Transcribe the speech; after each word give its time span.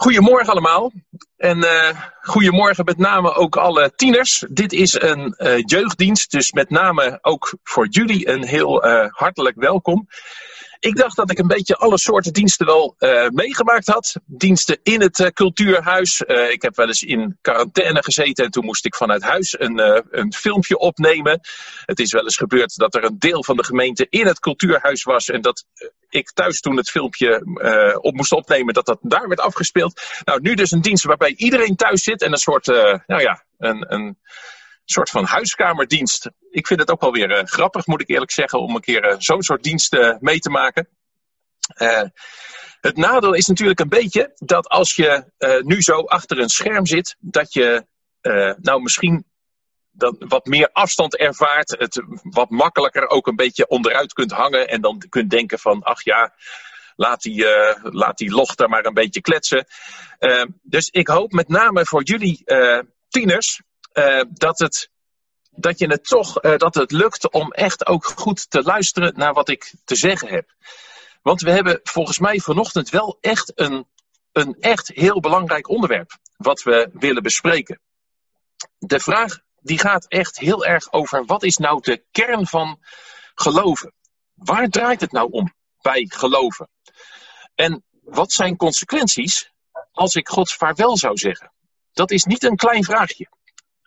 Goedemorgen 0.00 0.52
allemaal. 0.52 0.92
En 1.36 1.58
uh, 1.58 1.90
goedemorgen 2.20 2.84
met 2.84 2.98
name 2.98 3.34
ook 3.34 3.56
alle 3.56 3.92
tieners. 3.96 4.44
Dit 4.50 4.72
is 4.72 5.00
een 5.00 5.34
uh, 5.38 5.58
jeugddienst, 5.64 6.30
dus 6.30 6.52
met 6.52 6.70
name 6.70 7.18
ook 7.22 7.54
voor 7.62 7.86
jullie 7.88 8.28
een 8.28 8.44
heel 8.46 8.86
uh, 8.86 9.06
hartelijk 9.10 9.56
welkom. 9.56 10.08
Ik 10.80 10.96
dacht 10.96 11.16
dat 11.16 11.30
ik 11.30 11.38
een 11.38 11.46
beetje 11.46 11.76
alle 11.76 11.98
soorten 11.98 12.32
diensten 12.32 12.66
wel 12.66 12.94
uh, 12.98 13.28
meegemaakt 13.28 13.86
had. 13.86 14.16
Diensten 14.26 14.78
in 14.82 15.00
het 15.00 15.18
uh, 15.18 15.26
cultuurhuis. 15.26 16.22
Uh, 16.26 16.50
ik 16.50 16.62
heb 16.62 16.76
wel 16.76 16.86
eens 16.86 17.02
in 17.02 17.38
quarantaine 17.40 18.02
gezeten 18.02 18.44
en 18.44 18.50
toen 18.50 18.64
moest 18.64 18.84
ik 18.84 18.94
vanuit 18.94 19.22
huis 19.22 19.58
een, 19.58 19.78
een 20.10 20.32
filmpje 20.32 20.78
opnemen. 20.78 21.40
Het 21.84 22.00
is 22.00 22.12
wel 22.12 22.22
eens 22.22 22.36
gebeurd 22.36 22.76
dat 22.76 22.94
er 22.94 23.04
een 23.04 23.18
deel 23.18 23.44
van 23.44 23.56
de 23.56 23.64
gemeente 23.64 24.06
in 24.08 24.26
het 24.26 24.38
cultuurhuis 24.38 25.02
was 25.02 25.28
en 25.28 25.40
dat 25.40 25.64
ik 26.08 26.30
thuis 26.30 26.60
toen 26.60 26.76
het 26.76 26.90
filmpje 26.90 27.44
op 28.00 28.14
moest 28.14 28.32
opnemen, 28.32 28.74
dat 28.74 28.86
dat 28.86 28.98
daar 29.02 29.28
werd 29.28 29.40
afgespeeld. 29.40 30.00
Nou, 30.24 30.40
nu 30.40 30.54
dus 30.54 30.70
een 30.70 30.80
dienst 30.80 31.04
waarbij 31.04 31.34
iedereen 31.36 31.76
thuis 31.76 32.02
zit 32.02 32.22
en 32.22 32.32
een 32.32 32.38
soort, 32.38 32.66
nou 33.06 33.20
ja, 33.20 33.44
een, 33.58 33.92
een 33.94 34.18
soort 34.90 35.10
van 35.10 35.24
huiskamerdienst. 35.24 36.30
Ik 36.50 36.66
vind 36.66 36.80
het 36.80 36.90
ook 36.90 37.00
wel 37.00 37.12
weer 37.12 37.38
uh, 37.38 37.44
grappig, 37.44 37.86
moet 37.86 38.00
ik 38.00 38.08
eerlijk 38.08 38.30
zeggen, 38.30 38.60
om 38.60 38.74
een 38.74 38.80
keer 38.80 39.10
uh, 39.10 39.14
zo'n 39.18 39.42
soort 39.42 39.62
dienst 39.62 39.94
uh, 39.94 40.16
mee 40.18 40.38
te 40.38 40.50
maken. 40.50 40.88
het 42.80 42.96
nadeel 42.96 43.34
is 43.34 43.46
natuurlijk 43.46 43.80
een 43.80 43.88
beetje 43.88 44.32
dat 44.34 44.68
als 44.68 44.94
je 44.94 45.24
nu 45.62 45.82
zo 45.82 46.00
achter 46.00 46.38
een 46.38 46.48
scherm 46.48 46.86
zit, 46.86 47.16
dat 47.18 47.52
je 47.52 47.86
nou 48.60 48.82
misschien 48.82 49.24
dan 49.90 50.16
wat 50.18 50.46
meer 50.46 50.68
afstand 50.72 51.16
ervaart, 51.16 51.70
het 51.78 52.02
wat 52.22 52.50
makkelijker 52.50 53.08
ook 53.08 53.26
een 53.26 53.36
beetje 53.36 53.68
onderuit 53.68 54.12
kunt 54.12 54.30
hangen 54.30 54.68
en 54.68 54.80
dan 54.80 55.02
kunt 55.08 55.30
denken 55.30 55.58
van, 55.58 55.82
ach 55.82 56.04
ja, 56.04 56.34
laat 56.96 57.22
die, 57.22 57.46
laat 57.82 58.18
die 58.18 58.30
log 58.30 58.54
daar 58.54 58.68
maar 58.68 58.84
een 58.84 58.94
beetje 58.94 59.20
kletsen. 59.20 59.66
dus 60.62 60.88
ik 60.88 61.08
hoop 61.08 61.32
met 61.32 61.48
name 61.48 61.84
voor 61.86 62.02
jullie 62.02 62.44
tieners 63.08 63.62
uh, 63.92 64.22
dat, 64.30 64.58
het, 64.58 64.90
dat 65.50 65.78
je 65.78 65.86
het 65.86 66.04
toch 66.04 66.44
uh, 66.44 66.56
dat 66.56 66.74
het 66.74 66.90
lukt 66.90 67.30
om 67.30 67.52
echt 67.52 67.86
ook 67.86 68.04
goed 68.04 68.50
te 68.50 68.62
luisteren 68.62 69.12
naar 69.16 69.32
wat 69.32 69.48
ik 69.48 69.74
te 69.84 69.94
zeggen 69.94 70.28
heb. 70.28 70.54
Want 71.22 71.40
we 71.40 71.50
hebben 71.50 71.80
volgens 71.82 72.18
mij 72.18 72.38
vanochtend 72.38 72.90
wel 72.90 73.18
echt 73.20 73.52
een, 73.54 73.86
een 74.32 74.56
echt 74.60 74.88
heel 74.88 75.20
belangrijk 75.20 75.68
onderwerp 75.68 76.18
wat 76.36 76.62
we 76.62 76.90
willen 76.92 77.22
bespreken. 77.22 77.80
De 78.78 79.00
vraag 79.00 79.38
die 79.60 79.78
gaat 79.78 80.06
echt 80.08 80.38
heel 80.38 80.66
erg 80.66 80.92
over 80.92 81.24
wat 81.24 81.42
is 81.42 81.56
nou 81.56 81.80
de 81.80 82.04
kern 82.10 82.46
van 82.46 82.78
geloven? 83.34 83.92
Waar 84.34 84.68
draait 84.68 85.00
het 85.00 85.12
nou 85.12 85.30
om 85.30 85.54
bij 85.80 86.06
geloven? 86.08 86.68
En 87.54 87.84
wat 88.02 88.32
zijn 88.32 88.56
consequenties 88.56 89.52
als 89.92 90.14
ik 90.14 90.28
Gods 90.28 90.54
vaarwel 90.54 90.96
zou 90.96 91.16
zeggen? 91.16 91.52
Dat 91.92 92.10
is 92.10 92.24
niet 92.24 92.42
een 92.42 92.56
klein 92.56 92.84
vraagje. 92.84 93.28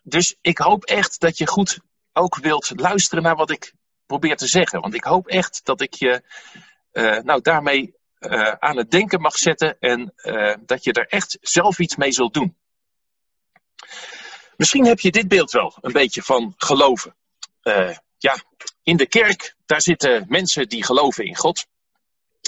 Dus 0.03 0.35
ik 0.41 0.57
hoop 0.57 0.83
echt 0.83 1.19
dat 1.19 1.37
je 1.37 1.47
goed 1.47 1.79
ook 2.13 2.35
wilt 2.35 2.71
luisteren 2.75 3.23
naar 3.23 3.35
wat 3.35 3.51
ik 3.51 3.73
probeer 4.05 4.37
te 4.37 4.47
zeggen. 4.47 4.81
Want 4.81 4.93
ik 4.93 5.03
hoop 5.03 5.27
echt 5.27 5.65
dat 5.65 5.81
ik 5.81 5.93
je 5.93 6.23
uh, 6.93 7.17
nou, 7.19 7.41
daarmee 7.41 7.95
uh, 8.19 8.51
aan 8.51 8.77
het 8.77 8.91
denken 8.91 9.21
mag 9.21 9.37
zetten 9.37 9.79
en 9.79 10.13
uh, 10.17 10.55
dat 10.65 10.83
je 10.83 10.93
er 10.93 11.07
echt 11.07 11.37
zelf 11.41 11.79
iets 11.79 11.95
mee 11.95 12.11
zult 12.11 12.33
doen. 12.33 12.57
Misschien 14.57 14.85
heb 14.85 14.99
je 14.99 15.11
dit 15.11 15.27
beeld 15.27 15.51
wel 15.51 15.77
een 15.81 15.91
beetje 15.91 16.23
van 16.23 16.53
geloven. 16.57 17.15
ja, 18.17 18.43
in 18.83 18.97
de 18.97 19.07
kerk, 19.07 19.55
daar 19.65 19.81
zitten 19.81 20.25
mensen 20.27 20.69
die 20.69 20.83
geloven 20.83 21.25
in 21.25 21.35
God. 21.35 21.65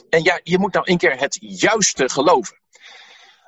En 0.09 0.23
ja, 0.23 0.39
je 0.43 0.57
moet 0.57 0.73
nou 0.73 0.91
een 0.91 0.97
keer 0.97 1.19
het 1.19 1.37
juiste 1.39 2.09
geloven. 2.09 2.59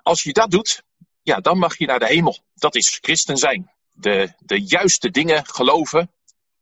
Als 0.01 0.23
je 0.23 0.33
dat 0.33 0.51
doet, 0.51 0.83
ja, 1.21 1.39
dan 1.39 1.57
mag 1.57 1.77
je 1.77 1.85
naar 1.85 1.99
de 1.99 2.07
hemel. 2.07 2.37
Dat 2.53 2.75
is 2.75 2.97
christen 3.01 3.37
zijn 3.37 3.76
de, 3.97 4.33
de 4.39 4.61
juiste 4.61 5.09
dingen 5.09 5.45
geloven, 5.45 6.11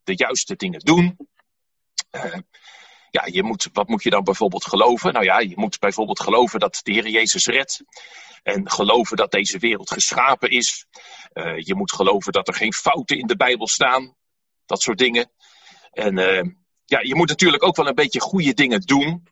de 0.04 0.16
juiste 0.16 0.56
dingen 0.56 0.80
doen. 0.80 1.16
Uh, 2.10 2.36
ja, 3.10 3.26
je 3.26 3.42
moet, 3.42 3.68
wat 3.72 3.88
moet 3.88 4.02
je 4.02 4.10
dan 4.10 4.24
bijvoorbeeld 4.24 4.64
geloven? 4.64 5.12
Nou 5.12 5.24
ja, 5.24 5.38
je 5.38 5.56
moet 5.56 5.78
bijvoorbeeld 5.78 6.20
geloven 6.20 6.60
dat 6.60 6.80
de 6.82 6.92
Heer 6.92 7.08
Jezus 7.08 7.46
redt. 7.46 7.80
En 8.42 8.70
geloven 8.70 9.16
dat 9.16 9.30
deze 9.30 9.58
wereld 9.58 9.90
geschapen 9.90 10.50
is. 10.50 10.86
Uh, 11.34 11.58
je 11.58 11.74
moet 11.74 11.92
geloven 11.92 12.32
dat 12.32 12.48
er 12.48 12.54
geen 12.54 12.72
fouten 12.72 13.18
in 13.18 13.26
de 13.26 13.36
Bijbel 13.36 13.68
staan. 13.68 14.16
Dat 14.66 14.82
soort 14.82 14.98
dingen. 14.98 15.30
En 15.90 16.18
uh, 16.18 16.42
ja, 16.84 17.00
je 17.00 17.14
moet 17.14 17.28
natuurlijk 17.28 17.62
ook 17.62 17.76
wel 17.76 17.86
een 17.86 17.94
beetje 17.94 18.20
goede 18.20 18.54
dingen 18.54 18.80
doen. 18.80 19.28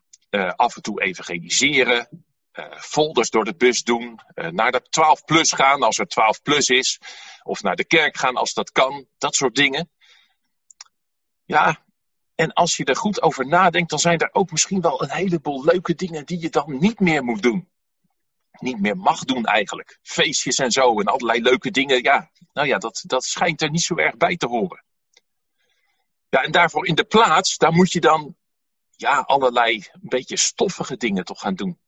af 0.55 0.75
en 0.75 0.81
toe 0.81 1.01
evangeliseren 1.01 2.24
folders 2.77 3.29
door 3.29 3.45
de 3.45 3.55
bus 3.55 3.83
doen, 3.83 4.19
uh, 4.35 4.47
naar 4.47 4.71
de 4.71 4.81
12 4.89 5.23
plus 5.25 5.51
gaan 5.51 5.83
als 5.83 5.97
er 5.97 6.07
12 6.07 6.41
plus 6.41 6.69
is, 6.69 6.99
of 7.43 7.61
naar 7.61 7.75
de 7.75 7.85
kerk 7.85 8.17
gaan 8.17 8.35
als 8.35 8.53
dat 8.53 8.71
kan, 8.71 9.07
dat 9.17 9.35
soort 9.35 9.55
dingen. 9.55 9.89
Ja, 11.45 11.85
en 12.35 12.53
als 12.53 12.77
je 12.77 12.85
er 12.85 12.95
goed 12.95 13.21
over 13.21 13.47
nadenkt, 13.47 13.89
dan 13.89 13.99
zijn 13.99 14.19
er 14.19 14.29
ook 14.31 14.51
misschien 14.51 14.81
wel 14.81 15.03
een 15.03 15.11
heleboel 15.11 15.63
leuke 15.63 15.95
dingen 15.95 16.25
die 16.25 16.41
je 16.41 16.49
dan 16.49 16.77
niet 16.79 16.99
meer 16.99 17.23
moet 17.23 17.41
doen. 17.41 17.69
Niet 18.51 18.79
meer 18.79 18.97
mag 18.97 19.19
doen 19.19 19.45
eigenlijk. 19.45 19.99
Feestjes 20.01 20.55
en 20.55 20.71
zo 20.71 20.99
en 20.99 21.05
allerlei 21.05 21.41
leuke 21.41 21.71
dingen. 21.71 22.03
Ja, 22.03 22.31
nou 22.53 22.67
ja, 22.67 22.77
dat, 22.77 23.03
dat 23.07 23.23
schijnt 23.23 23.61
er 23.61 23.69
niet 23.69 23.81
zo 23.81 23.95
erg 23.95 24.17
bij 24.17 24.37
te 24.37 24.47
horen. 24.47 24.83
Ja, 26.29 26.43
en 26.43 26.51
daarvoor 26.51 26.87
in 26.87 26.95
de 26.95 27.05
plaats, 27.05 27.57
daar 27.57 27.73
moet 27.73 27.91
je 27.91 27.99
dan 27.99 28.35
ja, 28.89 29.19
allerlei 29.19 29.75
een 29.91 29.99
beetje 30.01 30.37
stoffige 30.37 30.97
dingen 30.97 31.25
toch 31.25 31.39
gaan 31.39 31.55
doen 31.55 31.79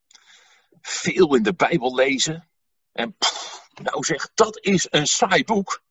veel 0.80 1.34
in 1.34 1.42
de 1.42 1.54
Bijbel 1.54 1.94
lezen. 1.94 2.48
En 2.92 3.16
nou 3.82 4.04
zeg, 4.04 4.30
dat 4.34 4.58
is 4.64 4.86
een 4.90 5.06
saai 5.06 5.44
boek. 5.44 5.82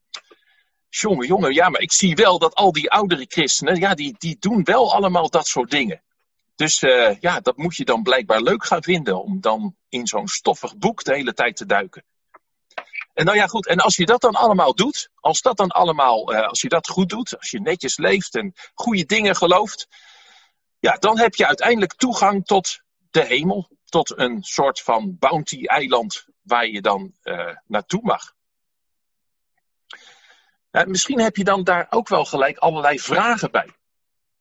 Jongen, 0.89 1.27
jongen, 1.27 1.53
ja, 1.53 1.69
maar 1.69 1.81
ik 1.81 1.91
zie 1.91 2.15
wel 2.15 2.39
dat 2.39 2.55
al 2.55 2.71
die 2.71 2.91
oudere 2.91 3.25
christenen, 3.27 3.79
ja, 3.79 3.93
die, 3.93 4.15
die 4.17 4.37
doen 4.39 4.63
wel 4.63 4.93
allemaal 4.93 5.29
dat 5.29 5.47
soort 5.47 5.71
dingen. 5.71 6.01
Dus 6.55 6.81
uh, 6.81 7.19
ja, 7.19 7.39
dat 7.39 7.57
moet 7.57 7.75
je 7.75 7.85
dan 7.85 8.03
blijkbaar 8.03 8.41
leuk 8.41 8.65
gaan 8.65 8.83
vinden, 8.83 9.23
om 9.23 9.41
dan 9.41 9.75
in 9.89 10.07
zo'n 10.07 10.27
stoffig 10.27 10.77
boek 10.77 11.03
de 11.03 11.13
hele 11.13 11.33
tijd 11.33 11.55
te 11.55 11.65
duiken. 11.65 12.03
En 13.13 13.25
nou 13.25 13.37
ja, 13.37 13.47
goed, 13.47 13.67
en 13.67 13.79
als 13.79 13.95
je 13.95 14.05
dat 14.05 14.21
dan 14.21 14.35
allemaal 14.35 14.75
doet, 14.75 15.09
als 15.15 15.41
dat 15.41 15.57
dan 15.57 15.69
allemaal, 15.69 16.33
uh, 16.33 16.47
als 16.47 16.61
je 16.61 16.69
dat 16.69 16.87
goed 16.87 17.09
doet, 17.09 17.37
als 17.37 17.49
je 17.51 17.59
netjes 17.59 17.97
leeft 17.97 18.35
en 18.35 18.53
goede 18.73 19.05
dingen 19.05 19.35
gelooft, 19.35 19.87
ja, 20.79 20.97
dan 20.97 21.19
heb 21.19 21.35
je 21.35 21.47
uiteindelijk 21.47 21.93
toegang 21.93 22.45
tot 22.45 22.79
de 23.09 23.25
hemel 23.25 23.76
tot 23.89 24.17
een 24.17 24.43
soort 24.43 24.81
van 24.81 25.17
bounty-eiland 25.17 26.25
waar 26.41 26.67
je 26.67 26.81
dan 26.81 27.13
uh, 27.23 27.55
naartoe 27.65 28.01
mag. 28.03 28.35
Uh, 30.71 30.83
misschien 30.83 31.19
heb 31.19 31.35
je 31.35 31.43
dan 31.43 31.63
daar 31.63 31.87
ook 31.89 32.07
wel 32.07 32.25
gelijk 32.25 32.57
allerlei 32.57 32.99
vragen 32.99 33.51
bij. 33.51 33.75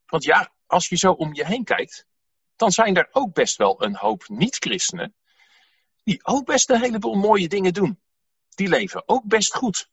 Want 0.06 0.24
ja, 0.24 0.52
als 0.66 0.88
je 0.88 0.96
zo 0.96 1.12
om 1.12 1.34
je 1.34 1.46
heen 1.46 1.64
kijkt, 1.64 2.06
dan 2.56 2.72
zijn 2.72 2.96
er 2.96 3.08
ook 3.10 3.34
best 3.34 3.56
wel 3.56 3.82
een 3.82 3.96
hoop 3.96 4.28
niet-christenen 4.28 5.14
die 6.02 6.24
ook 6.26 6.46
best 6.46 6.70
een 6.70 6.80
heleboel 6.80 7.14
mooie 7.14 7.48
dingen 7.48 7.72
doen. 7.72 8.00
Die 8.48 8.68
leven 8.68 9.02
ook 9.08 9.24
best 9.24 9.54
goed. 9.54 9.90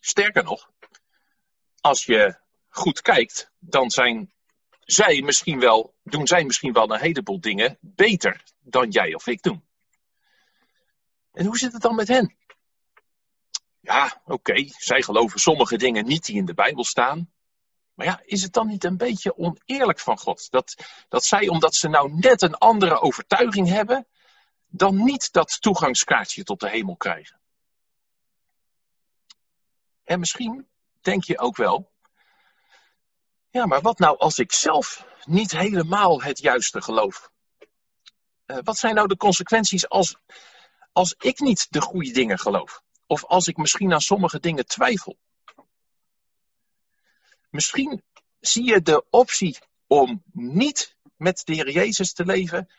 Sterker 0.00 0.44
nog, 0.44 0.70
als 1.80 2.04
je 2.04 2.38
goed 2.68 3.00
kijkt, 3.00 3.50
dan 3.58 3.90
zijn 3.90 4.32
zij 4.92 5.22
misschien 5.22 5.60
wel, 5.60 5.94
doen 6.02 6.26
zij 6.26 6.44
misschien 6.44 6.72
wel 6.72 6.90
een 6.90 7.00
heleboel 7.00 7.40
dingen 7.40 7.78
beter 7.80 8.42
dan 8.60 8.90
jij 8.90 9.14
of 9.14 9.26
ik 9.26 9.42
doen. 9.42 9.64
En 11.32 11.46
hoe 11.46 11.58
zit 11.58 11.72
het 11.72 11.82
dan 11.82 11.94
met 11.94 12.08
hen? 12.08 12.36
Ja, 13.80 14.22
oké, 14.24 14.64
zij 14.66 15.02
geloven 15.02 15.40
sommige 15.40 15.76
dingen 15.76 16.06
niet 16.06 16.24
die 16.24 16.36
in 16.36 16.44
de 16.44 16.54
Bijbel 16.54 16.84
staan. 16.84 17.32
Maar 17.94 18.06
ja, 18.06 18.20
is 18.24 18.42
het 18.42 18.52
dan 18.52 18.66
niet 18.66 18.84
een 18.84 18.96
beetje 18.96 19.36
oneerlijk 19.36 20.00
van 20.00 20.18
God? 20.18 20.50
Dat, 20.50 20.74
dat 21.08 21.24
zij, 21.24 21.48
omdat 21.48 21.74
ze 21.74 21.88
nou 21.88 22.12
net 22.12 22.42
een 22.42 22.54
andere 22.54 23.00
overtuiging 23.00 23.68
hebben, 23.68 24.06
dan 24.66 25.04
niet 25.04 25.32
dat 25.32 25.60
toegangskaartje 25.60 26.44
tot 26.44 26.60
de 26.60 26.68
hemel 26.68 26.96
krijgen. 26.96 27.40
En 30.04 30.18
misschien 30.18 30.68
denk 31.00 31.24
je 31.24 31.38
ook 31.38 31.56
wel, 31.56 31.91
ja, 33.52 33.66
maar 33.66 33.80
wat 33.80 33.98
nou 33.98 34.18
als 34.18 34.38
ik 34.38 34.52
zelf 34.52 35.06
niet 35.24 35.50
helemaal 35.50 36.22
het 36.22 36.38
juiste 36.38 36.82
geloof? 36.82 37.30
Uh, 38.46 38.58
wat 38.62 38.78
zijn 38.78 38.94
nou 38.94 39.08
de 39.08 39.16
consequenties 39.16 39.88
als, 39.88 40.16
als 40.92 41.14
ik 41.18 41.40
niet 41.40 41.66
de 41.70 41.80
goede 41.80 42.10
dingen 42.10 42.38
geloof? 42.38 42.82
Of 43.06 43.24
als 43.24 43.46
ik 43.46 43.56
misschien 43.56 43.92
aan 43.92 44.00
sommige 44.00 44.40
dingen 44.40 44.66
twijfel? 44.66 45.16
Misschien 47.50 48.02
zie 48.40 48.64
je 48.64 48.82
de 48.82 49.04
optie 49.10 49.58
om 49.86 50.22
niet 50.32 50.96
met 51.16 51.42
de 51.44 51.54
Heer 51.54 51.70
Jezus 51.70 52.12
te 52.12 52.24
leven, 52.24 52.70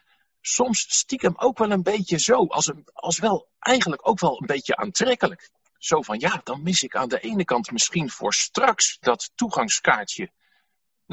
soms 0.42 0.86
stiekem 0.90 1.34
ook 1.38 1.58
wel 1.58 1.72
een 1.72 1.84
beetje 1.84 2.20
zo, 2.20 2.46
als, 2.46 2.68
een, 2.68 2.88
als 2.94 3.20
wel 3.20 3.48
eigenlijk 3.60 4.08
ook 4.08 4.20
wel 4.20 4.42
een 4.42 4.48
beetje 4.48 4.76
aantrekkelijk. 4.76 5.50
Zo 5.78 6.02
van 6.02 6.20
ja, 6.20 6.42
dan 6.44 6.64
mis 6.64 6.84
ik 6.84 6.96
aan 6.96 7.10
de 7.10 7.20
ene 7.20 7.46
kant 7.46 7.72
misschien 7.72 8.10
voor 8.10 8.34
straks 8.34 8.98
dat 9.00 9.32
toegangskaartje 9.36 10.32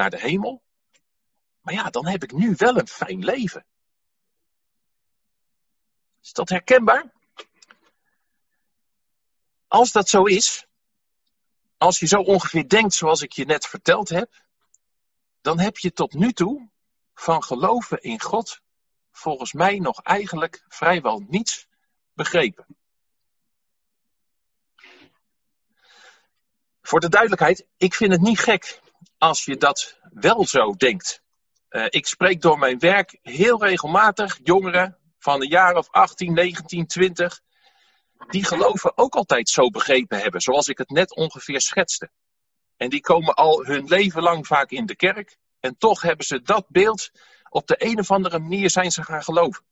naar 0.01 0.11
de 0.11 0.21
hemel. 0.21 0.63
Maar 1.61 1.75
ja, 1.75 1.91
dan 1.91 2.07
heb 2.07 2.23
ik 2.23 2.33
nu 2.33 2.55
wel 2.57 2.79
een 2.79 2.89
fijn 2.89 3.25
leven. 3.25 3.67
Is 6.23 6.33
dat 6.33 6.49
herkenbaar? 6.49 7.13
Als 9.69 9.93
dat 9.93 10.09
zo 10.09 10.25
is, 10.25 10.67
als 11.77 11.99
je 11.99 12.07
zo 12.07 12.21
ongeveer 12.21 12.69
denkt 12.69 12.95
zoals 12.95 13.23
ik 13.23 13.33
je 13.33 13.45
net 13.45 13.67
verteld 13.67 14.09
heb, 14.09 14.45
dan 15.41 15.59
heb 15.59 15.79
je 15.79 15.93
tot 15.93 16.13
nu 16.13 16.33
toe 16.33 16.71
van 17.15 17.43
geloven 17.43 18.03
in 18.03 18.21
God 18.21 18.61
volgens 19.11 19.53
mij 19.53 19.79
nog 19.79 20.03
eigenlijk 20.03 20.65
vrijwel 20.69 21.25
niets 21.29 21.67
begrepen. 22.13 22.67
Voor 26.83 27.01
de 27.01 27.09
duidelijkheid, 27.09 27.67
ik 27.77 27.95
vind 27.95 28.13
het 28.13 28.21
niet 28.21 28.39
gek 28.39 28.81
als 29.19 29.45
je 29.45 29.57
dat 29.57 29.99
wel 30.11 30.47
zo 30.47 30.73
denkt. 30.73 31.23
Uh, 31.71 31.87
ik 31.89 32.07
spreek 32.07 32.41
door 32.41 32.59
mijn 32.59 32.79
werk 32.79 33.19
heel 33.23 33.65
regelmatig 33.65 34.39
jongeren 34.43 34.99
van 35.19 35.41
de 35.41 35.49
jaren 35.49 35.79
of 35.79 35.91
18, 35.91 36.33
19, 36.33 36.87
20, 36.87 37.41
die 38.29 38.45
geloven 38.45 38.99
ook 38.99 39.15
altijd 39.15 39.49
zo 39.49 39.71
begrepen 39.71 40.19
hebben, 40.19 40.41
zoals 40.41 40.69
ik 40.69 40.79
het 40.79 40.91
net 40.91 41.17
ongeveer 41.17 41.61
schetste. 41.61 42.11
En 42.77 42.89
die 42.89 43.01
komen 43.01 43.35
al 43.35 43.65
hun 43.65 43.85
leven 43.85 44.23
lang 44.23 44.47
vaak 44.47 44.71
in 44.71 44.87
de 44.87 44.97
kerk 44.97 45.37
en 45.61 45.77
toch 45.79 46.03
hebben 46.03 46.27
ze 46.27 46.43
dat 46.43 46.65
beeld, 46.69 47.11
op 47.49 47.67
de 47.67 47.75
een 47.79 47.99
of 47.99 48.11
andere 48.11 48.39
manier 48.39 48.71
zijn 48.71 48.91
ze 48.91 49.03
gaan 49.03 49.23
geloven. 49.23 49.65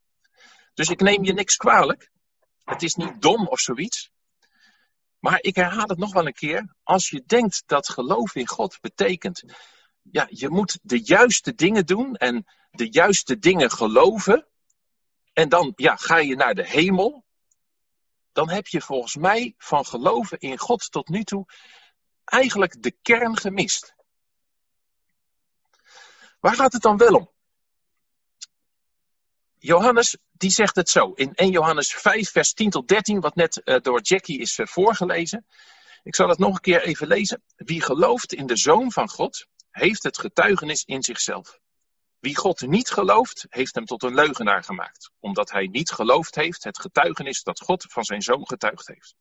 Dus 0.74 0.88
ik 0.88 1.00
neem 1.00 1.24
je 1.24 1.32
niks 1.32 1.56
kwalijk. 1.56 2.10
Het 2.64 2.82
is 2.82 2.94
niet 2.94 3.22
dom 3.22 3.46
of 3.46 3.60
zoiets. 3.60 4.10
Maar 5.18 5.38
ik 5.40 5.56
herhaal 5.56 5.88
het 5.88 5.98
nog 5.98 6.12
wel 6.12 6.26
een 6.26 6.32
keer. 6.32 6.74
Als 6.82 7.10
je 7.10 7.22
denkt 7.26 7.62
dat 7.66 7.88
geloof 7.88 8.34
in 8.34 8.46
God 8.46 8.78
betekent. 8.80 9.42
Ja, 10.02 10.26
je 10.30 10.48
moet 10.48 10.78
de 10.82 11.00
juiste 11.00 11.54
dingen 11.54 11.86
doen 11.86 12.16
en 12.16 12.46
de 12.70 12.92
juiste 12.92 13.38
dingen 13.38 13.70
geloven. 13.70 14.46
En 15.32 15.48
dan 15.48 15.72
ja, 15.76 15.96
ga 15.96 16.16
je 16.16 16.36
naar 16.36 16.54
de 16.54 16.66
hemel. 16.66 17.24
Dan 18.32 18.50
heb 18.50 18.66
je 18.66 18.80
volgens 18.80 19.16
mij 19.16 19.54
van 19.58 19.86
geloven 19.86 20.38
in 20.38 20.58
God 20.58 20.90
tot 20.90 21.08
nu 21.08 21.24
toe 21.24 21.46
eigenlijk 22.24 22.82
de 22.82 22.90
kern 23.02 23.36
gemist. 23.36 23.94
Waar 26.40 26.54
gaat 26.54 26.72
het 26.72 26.82
dan 26.82 26.96
wel 26.96 27.14
om? 27.14 27.30
Johannes 29.58 30.16
die 30.38 30.50
zegt 30.50 30.76
het 30.76 30.88
zo 30.88 31.12
in 31.12 31.34
1 31.34 31.50
Johannes 31.50 31.94
5, 31.94 32.30
vers 32.30 32.52
10 32.52 32.70
tot 32.70 32.88
13, 32.88 33.20
wat 33.20 33.34
net 33.34 33.60
uh, 33.64 33.76
door 33.80 34.00
Jackie 34.00 34.38
is 34.38 34.58
uh, 34.58 34.66
voorgelezen. 34.66 35.46
Ik 36.02 36.14
zal 36.14 36.28
het 36.28 36.38
nog 36.38 36.54
een 36.54 36.60
keer 36.60 36.82
even 36.82 37.06
lezen. 37.06 37.42
Wie 37.56 37.82
gelooft 37.82 38.32
in 38.32 38.46
de 38.46 38.56
Zoon 38.56 38.92
van 38.92 39.08
God, 39.08 39.46
heeft 39.70 40.02
het 40.02 40.18
getuigenis 40.18 40.84
in 40.84 41.02
zichzelf. 41.02 41.58
Wie 42.18 42.36
God 42.36 42.60
niet 42.60 42.90
gelooft, 42.90 43.46
heeft 43.48 43.74
hem 43.74 43.84
tot 43.84 44.02
een 44.02 44.14
leugenaar 44.14 44.64
gemaakt, 44.64 45.10
omdat 45.20 45.50
hij 45.50 45.66
niet 45.66 45.90
geloofd 45.90 46.34
heeft 46.34 46.64
het 46.64 46.80
getuigenis 46.80 47.42
dat 47.42 47.60
God 47.60 47.86
van 47.88 48.04
zijn 48.04 48.22
Zoon 48.22 48.46
getuigd 48.46 48.86
heeft. 48.86 49.14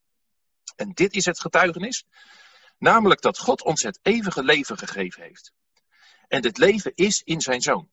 En 0.75 0.91
dit 0.93 1.13
is 1.13 1.25
het 1.25 1.39
getuigenis, 1.39 2.05
namelijk 2.77 3.21
dat 3.21 3.37
God 3.37 3.63
ons 3.63 3.81
het 3.81 3.99
eeuwige 4.01 4.43
leven 4.43 4.77
gegeven 4.77 5.23
heeft. 5.23 5.53
En 6.27 6.41
dit 6.41 6.57
leven 6.57 6.91
is 6.95 7.21
in 7.23 7.41
zijn 7.41 7.61
Zoon. 7.61 7.89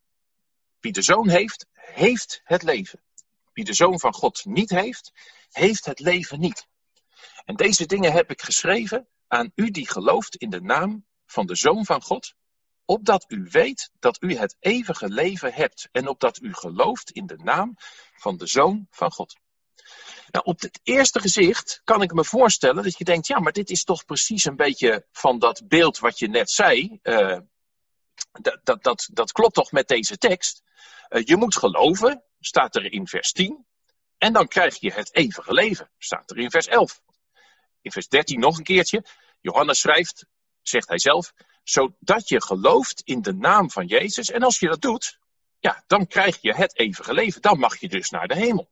Wie 0.84 0.92
de 0.92 1.02
Zoon 1.02 1.28
heeft, 1.28 1.66
heeft 1.72 2.40
het 2.44 2.62
leven. 2.62 3.00
Wie 3.52 3.64
de 3.64 3.75
Zoon 3.75 4.00
van 4.00 4.12
God 4.12 4.44
niet 4.44 4.70
heeft, 4.70 5.12
heeft 5.50 5.84
het 5.84 6.00
leven 6.00 6.40
niet. 6.40 6.66
En 7.44 7.56
deze 7.56 7.86
dingen 7.86 8.12
heb 8.12 8.31
ik 8.31 8.42
geschreven 8.42 9.08
aan 9.28 9.52
u 9.54 9.70
die 9.70 9.88
gelooft 9.88 10.36
in 10.36 10.50
de 10.50 10.60
naam 10.60 11.06
van 11.26 11.46
de 11.46 11.54
Zoon 11.54 11.84
van 11.84 12.02
God, 12.02 12.34
opdat 12.84 13.25
u 13.28 13.48
weet 13.50 13.90
dat 13.98 14.22
u 14.22 14.34
het 14.34 14.56
eeuwige 14.60 15.08
leven 15.08 15.52
hebt 15.52 15.88
en 15.92 16.08
opdat 16.08 16.42
u 16.42 16.54
gelooft 16.54 17.10
in 17.10 17.26
de 17.26 17.36
naam 17.36 17.76
van 18.16 18.36
de 18.36 18.46
Zoon 18.46 18.86
van 18.90 19.12
God. 19.12 19.36
Nou, 20.31 20.44
op 20.44 20.60
het 20.60 20.81
eerste 20.82 21.20
gezicht 21.20 21.81
kan 21.84 22.02
ik 22.02 22.12
me 22.12 22.25
voorstellen 22.25 22.82
dat 22.82 22.98
je 22.98 23.04
denkt, 23.04 23.26
ja, 23.26 23.38
maar 23.38 23.52
dit 23.52 23.70
is 23.70 23.84
toch 23.84 24.04
precies 24.04 24.44
een 24.44 24.56
beetje 24.56 25.06
van 25.12 25.38
dat 25.38 25.62
beeld 25.69 25.98
wat 25.98 26.19
je 26.19 26.28
net 26.28 26.50
zei. 26.50 26.98
Uh, 27.02 27.38
dat, 28.62 28.82
dat, 28.82 29.08
dat, 29.12 29.32
klopt 29.32 29.55
toch 29.55 29.72
met 29.72 29.88
deze 29.88 30.19
tekst? 30.19 30.62
Uh, 31.08 31.22
je 31.25 31.37
moet 31.37 31.56
geloven, 31.56 32.22
staat 32.40 32.76
er 32.76 32.93
in 32.93 33.06
vers 33.06 33.32
10. 33.32 33.66
En 34.19 34.32
dan 34.32 34.49
krijg 34.49 34.81
je 34.81 34.93
het 34.93 35.14
eeuwige 35.14 35.52
leven, 35.52 35.90
staat 35.99 36.31
er 36.31 36.38
in 36.38 36.50
vers 36.50 36.66
11. 36.66 37.02
In 37.81 37.93
vers 37.93 38.08
13 38.08 38.40
nog 38.40 38.58
een 38.58 38.64
keertje. 38.64 39.05
Johannes 39.40 39.81
schrijft, 39.81 40.26
zegt 40.62 40.88
hij 40.88 40.99
zelf, 40.99 41.32
zodat 41.62 42.28
je 42.28 42.43
gelooft 42.43 43.00
in 43.00 43.22
de 43.22 43.34
naam 43.34 43.70
van 43.70 43.87
Jezus. 43.87 44.31
En 44.31 44.43
als 44.43 44.58
je 44.58 44.69
dat 44.69 44.81
doet, 44.81 45.19
ja, 45.58 45.84
dan 45.87 46.06
krijg 46.06 46.38
je 46.40 46.55
het 46.55 46.78
eeuwige 46.78 47.14
leven. 47.14 47.43
Dan 47.43 47.58
mag 47.58 47.81
je 47.81 47.88
dus 47.88 48.10
naar 48.10 48.28
de 48.28 48.34
hemel. 48.34 48.70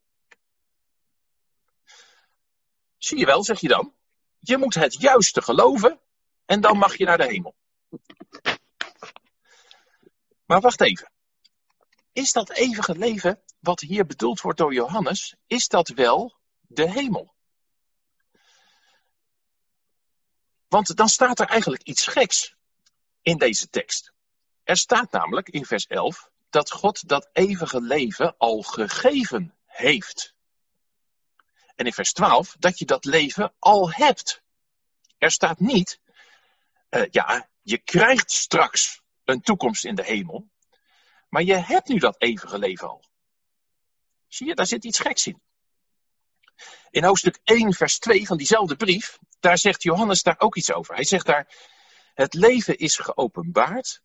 Zie 2.98 3.18
je 3.18 3.26
wel, 3.26 3.44
zeg 3.44 3.60
je 3.60 3.68
dan. 3.68 3.94
Je 4.38 4.56
moet 4.56 4.74
het 4.74 5.00
juiste 5.00 5.42
geloven 5.42 6.00
en 6.44 6.60
dan 6.60 6.78
mag 6.78 6.96
je 6.96 7.04
naar 7.04 7.18
de 7.18 7.26
hemel. 7.26 7.54
Maar 10.52 10.60
wacht 10.60 10.80
even. 10.80 11.10
Is 12.12 12.32
dat 12.32 12.50
eeuwige 12.50 12.96
leven 12.96 13.42
wat 13.58 13.80
hier 13.80 14.06
bedoeld 14.06 14.40
wordt 14.40 14.58
door 14.58 14.74
Johannes, 14.74 15.34
is 15.46 15.68
dat 15.68 15.88
wel 15.88 16.38
de 16.60 16.90
hemel? 16.90 17.34
Want 20.68 20.96
dan 20.96 21.08
staat 21.08 21.40
er 21.40 21.46
eigenlijk 21.46 21.82
iets 21.82 22.06
geks 22.06 22.54
in 23.22 23.38
deze 23.38 23.68
tekst. 23.68 24.12
Er 24.64 24.76
staat 24.76 25.10
namelijk 25.12 25.48
in 25.48 25.64
vers 25.64 25.86
11 25.86 26.30
dat 26.50 26.70
God 26.70 27.08
dat 27.08 27.28
eeuwige 27.32 27.80
leven 27.80 28.34
al 28.38 28.62
gegeven 28.62 29.54
heeft. 29.66 30.34
En 31.74 31.86
in 31.86 31.92
vers 31.92 32.12
12 32.12 32.56
dat 32.58 32.78
je 32.78 32.84
dat 32.84 33.04
leven 33.04 33.54
al 33.58 33.92
hebt. 33.92 34.42
Er 35.18 35.30
staat 35.30 35.60
niet, 35.60 36.00
uh, 36.90 37.06
ja, 37.10 37.48
je 37.62 37.78
krijgt 37.78 38.30
straks 38.30 39.01
een 39.24 39.40
toekomst 39.40 39.84
in 39.84 39.94
de 39.94 40.04
hemel. 40.04 40.50
Maar 41.28 41.42
je 41.42 41.54
hebt 41.54 41.88
nu 41.88 41.98
dat 41.98 42.20
eeuwige 42.20 42.58
leven 42.58 42.88
al. 42.88 43.04
Zie 44.28 44.46
je, 44.46 44.54
daar 44.54 44.66
zit 44.66 44.84
iets 44.84 44.98
geks 44.98 45.26
in. 45.26 45.42
In 46.90 47.04
hoofdstuk 47.04 47.40
1, 47.44 47.72
vers 47.72 47.98
2 47.98 48.26
van 48.26 48.36
diezelfde 48.36 48.76
brief, 48.76 49.18
daar 49.40 49.58
zegt 49.58 49.82
Johannes 49.82 50.22
daar 50.22 50.38
ook 50.38 50.56
iets 50.56 50.72
over. 50.72 50.94
Hij 50.94 51.04
zegt 51.04 51.26
daar, 51.26 51.54
het 52.14 52.34
leven 52.34 52.78
is 52.78 52.96
geopenbaard 52.96 54.02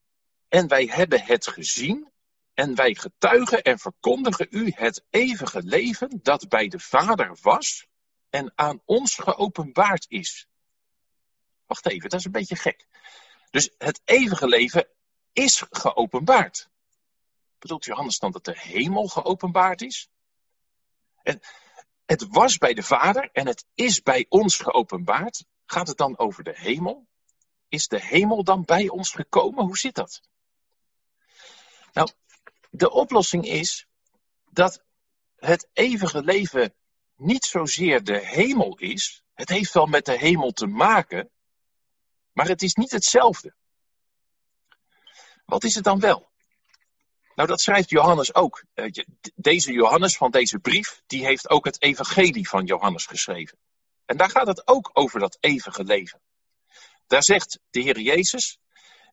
en 0.47 0.67
wij 0.67 0.85
hebben 0.85 1.21
het 1.21 1.47
gezien 1.47 2.11
en 2.53 2.75
wij 2.75 2.95
getuigen 2.95 3.61
en 3.63 3.79
verkondigen 3.79 4.47
u 4.49 4.71
het 4.75 5.03
eeuwige 5.09 5.63
leven 5.63 6.19
dat 6.21 6.47
bij 6.49 6.67
de 6.67 6.79
Vader 6.79 7.37
was 7.41 7.87
en 8.29 8.51
aan 8.55 8.81
ons 8.85 9.15
geopenbaard 9.15 10.05
is. 10.09 10.47
Wacht 11.65 11.87
even, 11.87 12.09
dat 12.09 12.19
is 12.19 12.25
een 12.25 12.31
beetje 12.31 12.55
gek. 12.55 12.87
Dus 13.49 13.69
het 13.77 14.01
eeuwige 14.03 14.47
leven 14.47 14.87
is 15.37 15.63
geopenbaard. 15.69 16.69
Bedoelt 17.59 17.85
Johannes 17.85 18.19
dan 18.19 18.31
dat 18.31 18.45
de 18.45 18.59
hemel 18.59 19.07
geopenbaard 19.07 19.81
is? 19.81 20.09
En 21.23 21.39
het 22.05 22.27
was 22.27 22.57
bij 22.57 22.73
de 22.73 22.83
Vader 22.83 23.29
en 23.31 23.47
het 23.47 23.65
is 23.73 24.01
bij 24.01 24.25
ons 24.29 24.57
geopenbaard. 24.57 25.45
Gaat 25.65 25.87
het 25.87 25.97
dan 25.97 26.17
over 26.17 26.43
de 26.43 26.53
hemel? 26.55 27.07
Is 27.67 27.87
de 27.87 28.01
hemel 28.01 28.43
dan 28.43 28.65
bij 28.65 28.89
ons 28.89 29.11
gekomen? 29.11 29.65
Hoe 29.65 29.77
zit 29.77 29.95
dat? 29.95 30.21
Nou, 31.93 32.09
de 32.69 32.91
oplossing 32.91 33.45
is 33.45 33.87
dat 34.49 34.83
het 35.35 35.69
eeuwige 35.73 36.23
leven 36.23 36.73
niet 37.15 37.45
zozeer 37.45 38.03
de 38.03 38.19
hemel 38.25 38.77
is. 38.77 39.23
Het 39.33 39.49
heeft 39.49 39.73
wel 39.73 39.85
met 39.85 40.05
de 40.05 40.17
hemel 40.17 40.51
te 40.51 40.67
maken, 40.67 41.29
maar 42.31 42.47
het 42.47 42.61
is 42.61 42.73
niet 42.73 42.91
hetzelfde. 42.91 43.55
Wat 45.47 45.63
is 45.63 45.75
het 45.75 45.83
dan 45.83 45.99
wel? 45.99 46.29
Nou, 47.35 47.49
dat 47.49 47.61
schrijft 47.61 47.89
Johannes 47.89 48.35
ook. 48.35 48.63
Eh, 48.73 49.03
deze 49.35 49.71
Johannes 49.71 50.17
van 50.17 50.31
deze 50.31 50.59
brief, 50.59 51.01
die 51.05 51.25
heeft 51.25 51.49
ook 51.49 51.65
het 51.65 51.81
evangelie 51.81 52.47
van 52.47 52.65
Johannes 52.65 53.05
geschreven. 53.05 53.57
En 54.05 54.17
daar 54.17 54.29
gaat 54.29 54.47
het 54.47 54.67
ook 54.67 54.89
over 54.93 55.19
dat 55.19 55.37
eeuwige 55.39 55.83
leven. 55.83 56.21
Daar 57.07 57.23
zegt 57.23 57.59
de 57.69 57.79
Heer 57.79 57.99
Jezus 57.99 58.59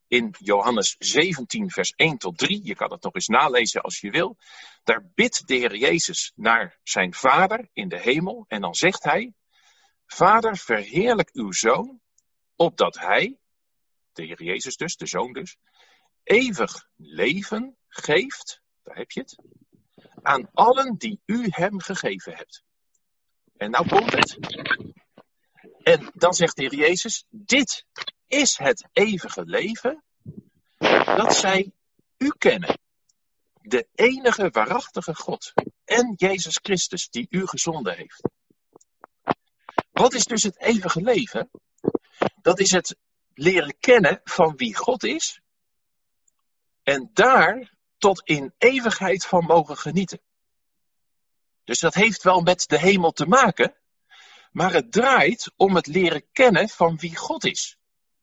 in 0.09 0.35
Johannes 0.39 0.97
17, 0.99 1.71
vers 1.71 1.93
1 1.97 2.19
tot 2.19 2.39
3, 2.39 2.61
je 2.65 2.75
kan 2.75 2.93
het 2.93 3.03
nog 3.03 3.15
eens 3.15 3.29
nalezen 3.29 3.83
als 3.83 4.01
je 4.01 4.11
wil. 4.11 4.37
Daar 4.85 5.11
bidt 5.15 5.47
de 5.47 5.55
Heer 5.55 5.77
Jezus 5.77 6.33
naar 6.35 6.79
zijn 6.83 7.15
Vader 7.15 7.69
in 7.73 7.89
de 7.89 8.01
hemel 8.01 8.45
en 8.49 8.61
dan 8.61 8.75
zegt 8.75 9.05
hij, 9.05 9.33
Vader, 10.07 10.57
verheerlijk 10.57 11.31
uw 11.33 11.53
Zoon, 11.53 12.01
opdat 12.57 12.99
hij, 12.99 13.39
de 14.13 14.25
Heer 14.25 14.43
Jezus 14.43 14.77
dus, 14.77 14.97
de 14.97 15.07
Zoon 15.07 15.33
dus, 15.33 15.57
eeuwig 16.25 16.89
leven 16.97 17.77
geeft, 17.89 18.61
daar 18.83 18.97
heb 18.97 19.11
je 19.11 19.21
het, 19.21 19.37
aan 20.23 20.51
allen 20.53 20.97
die 20.97 21.21
u 21.27 21.47
hem 21.51 21.81
gegeven 21.81 22.37
hebt. 22.37 22.63
En 23.57 23.71
nou 23.71 23.89
komt 23.89 24.13
het. 24.13 24.39
En 25.83 26.11
dan 26.15 26.35
zegt 26.35 26.57
de 26.57 26.63
Heer 26.63 26.75
Jezus, 26.75 27.25
dit 27.29 27.85
is 28.27 28.59
het 28.59 28.89
eeuwige 28.93 29.45
leven, 29.45 30.03
dat 31.05 31.37
zij 31.37 31.73
u 32.19 32.33
kennen. 32.39 32.79
De 33.61 33.87
enige 33.95 34.51
waarachtige 34.51 35.15
God 35.15 35.53
en 35.85 36.15
Jezus 36.17 36.59
Christus 36.63 37.09
die 37.09 37.27
u 37.31 37.47
gezonden 37.47 37.97
heeft. 37.97 38.29
Wat 39.93 40.15
is 40.15 40.25
dus 40.25 40.43
het 40.43 40.61
eeuwige 40.61 41.01
leven? 41.01 41.51
Dat 42.43 42.59
is 42.59 42.71
het 42.71 42.97
leren 43.35 43.77
kennen 43.79 44.21
van 44.25 44.57
wie 44.57 44.77
God 44.77 45.05
is 45.05 45.41
en 46.85 47.11
daar 47.13 47.73
tot 47.99 48.23
in 48.25 48.55
eeuwigheid 48.59 49.27
van 49.27 49.45
mogen 49.45 49.77
genieten. 49.77 50.21
Dus 51.65 51.81
dat 51.81 51.95
heeft 51.95 52.23
wel 52.23 52.41
met 52.41 52.69
de 52.69 52.79
hemel 52.79 53.13
te 53.13 53.27
maken, 53.27 53.75
maar 54.53 54.73
het 54.73 54.93
draait 54.93 55.53
om 55.57 55.75
het 55.75 55.87
leren 55.87 56.25
kennen 56.33 56.69
van 56.69 56.97
wie 56.97 57.17
God 57.17 57.45
is. 57.45 57.79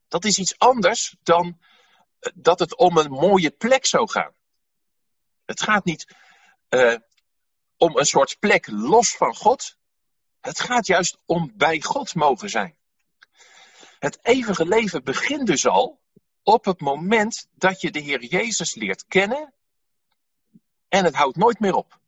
Dat 0.08 0.26
is 0.26 0.38
iets 0.38 0.58
anders 0.58 1.16
dan 1.24 1.60
eh, 2.20 2.32
dat 2.36 2.60
het 2.60 2.76
om 2.76 2.98
een 2.98 3.12
mooie 3.12 3.52
plek 3.52 3.86
zou 3.86 4.10
gaan. 4.10 4.34
Het 5.46 5.62
gaat 5.62 5.86
niet 5.86 6.16
uh, 6.70 6.96
om 7.78 7.98
een 7.98 8.06
soort 8.06 8.40
plek 8.40 8.68
los 8.68 9.16
van 9.16 9.36
God. 9.36 9.78
Het 10.40 10.60
gaat 10.60 10.88
juist 10.88 11.18
om 11.26 11.52
bij 11.56 11.82
God 11.82 12.16
mogen 12.16 12.50
zijn. 12.50 12.76
Het 14.00 14.20
eeuwige 14.22 14.66
leven 14.66 15.04
begint 15.04 15.48
dus 15.48 15.68
al 15.68 16.01
op 16.44 16.66
het 16.66 16.82
moment 16.82 17.48
dat 17.56 17.82
je 17.82 17.92
de 17.92 18.00
Heer 18.00 18.24
Jezus 18.24 18.76
leert 18.76 19.06
kennen 19.08 19.54
en 20.88 21.06
het 21.06 21.16
houdt 21.16 21.38
nooit 21.38 21.60
meer 21.60 21.74
op. 21.74 22.00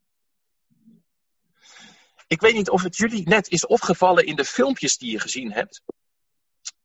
Ik 2.28 2.42
weet 2.42 2.54
niet 2.54 2.70
of 2.70 2.84
het 2.84 2.98
jullie 2.98 3.28
net 3.28 3.50
is 3.50 3.66
opgevallen 3.66 4.26
in 4.26 4.36
de 4.36 4.46
filmpjes 4.46 4.98
die 4.98 5.12
je 5.12 5.20
gezien 5.20 5.52
hebt. 5.52 5.82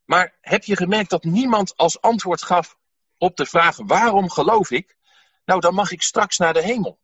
Maar 0.05 0.37
heb 0.40 0.64
je 0.64 0.76
gemerkt 0.76 1.11
dat 1.11 1.25
niemand 1.25 1.76
als 1.76 2.00
antwoord 2.00 2.43
gaf 2.43 2.78
op 3.19 3.37
de 3.37 3.47
vraag 3.47 3.76
waarom 3.76 4.31
geloof 4.31 4.71
ik? 4.71 4.97
Nou, 5.45 5.61
dan 5.61 5.75
mag 5.75 5.90
ik 5.90 6.02
straks 6.02 6.37
naar 6.37 6.52
de 6.52 6.62
hemel. 6.62 6.99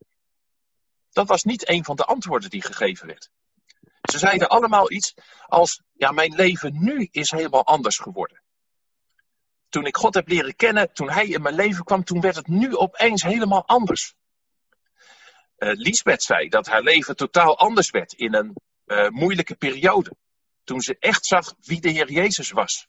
Dat 1.12 1.28
was 1.28 1.42
niet 1.44 1.68
een 1.68 1.84
van 1.84 1.96
de 1.96 2.04
antwoorden 2.04 2.50
die 2.50 2.62
gegeven 2.62 3.06
werd. 3.06 3.30
Ze 4.02 4.18
zeiden 4.18 4.48
allemaal 4.48 4.90
iets 4.90 5.14
als, 5.46 5.82
ja, 5.92 6.10
mijn 6.10 6.34
leven 6.34 6.84
nu 6.84 7.08
is 7.10 7.30
helemaal 7.30 7.66
anders 7.66 7.98
geworden. 7.98 8.43
Toen 9.74 9.86
ik 9.86 9.96
God 9.96 10.14
heb 10.14 10.28
leren 10.28 10.56
kennen, 10.56 10.92
toen 10.92 11.10
Hij 11.10 11.26
in 11.26 11.42
mijn 11.42 11.54
leven 11.54 11.84
kwam, 11.84 12.04
toen 12.04 12.20
werd 12.20 12.36
het 12.36 12.46
nu 12.46 12.76
opeens 12.76 13.22
helemaal 13.22 13.66
anders. 13.66 14.14
Uh, 15.58 15.72
Lisbeth 15.72 16.22
zei 16.22 16.48
dat 16.48 16.66
haar 16.66 16.82
leven 16.82 17.16
totaal 17.16 17.58
anders 17.58 17.90
werd 17.90 18.12
in 18.12 18.34
een 18.34 18.56
uh, 18.86 19.08
moeilijke 19.08 19.54
periode. 19.54 20.16
Toen 20.64 20.80
ze 20.80 20.96
echt 20.98 21.26
zag 21.26 21.54
wie 21.60 21.80
de 21.80 21.88
Heer 21.88 22.10
Jezus 22.10 22.50
was. 22.50 22.88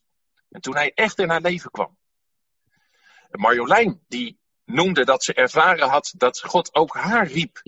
En 0.49 0.61
toen 0.61 0.75
Hij 0.75 0.91
echt 0.93 1.19
in 1.19 1.29
haar 1.29 1.41
leven 1.41 1.71
kwam. 1.71 1.97
Marjolein, 3.31 4.01
die 4.07 4.39
noemde 4.65 5.05
dat 5.05 5.23
ze 5.23 5.33
ervaren 5.33 5.89
had 5.89 6.13
dat 6.17 6.41
God 6.41 6.75
ook 6.75 6.95
haar 6.95 7.27
riep. 7.27 7.61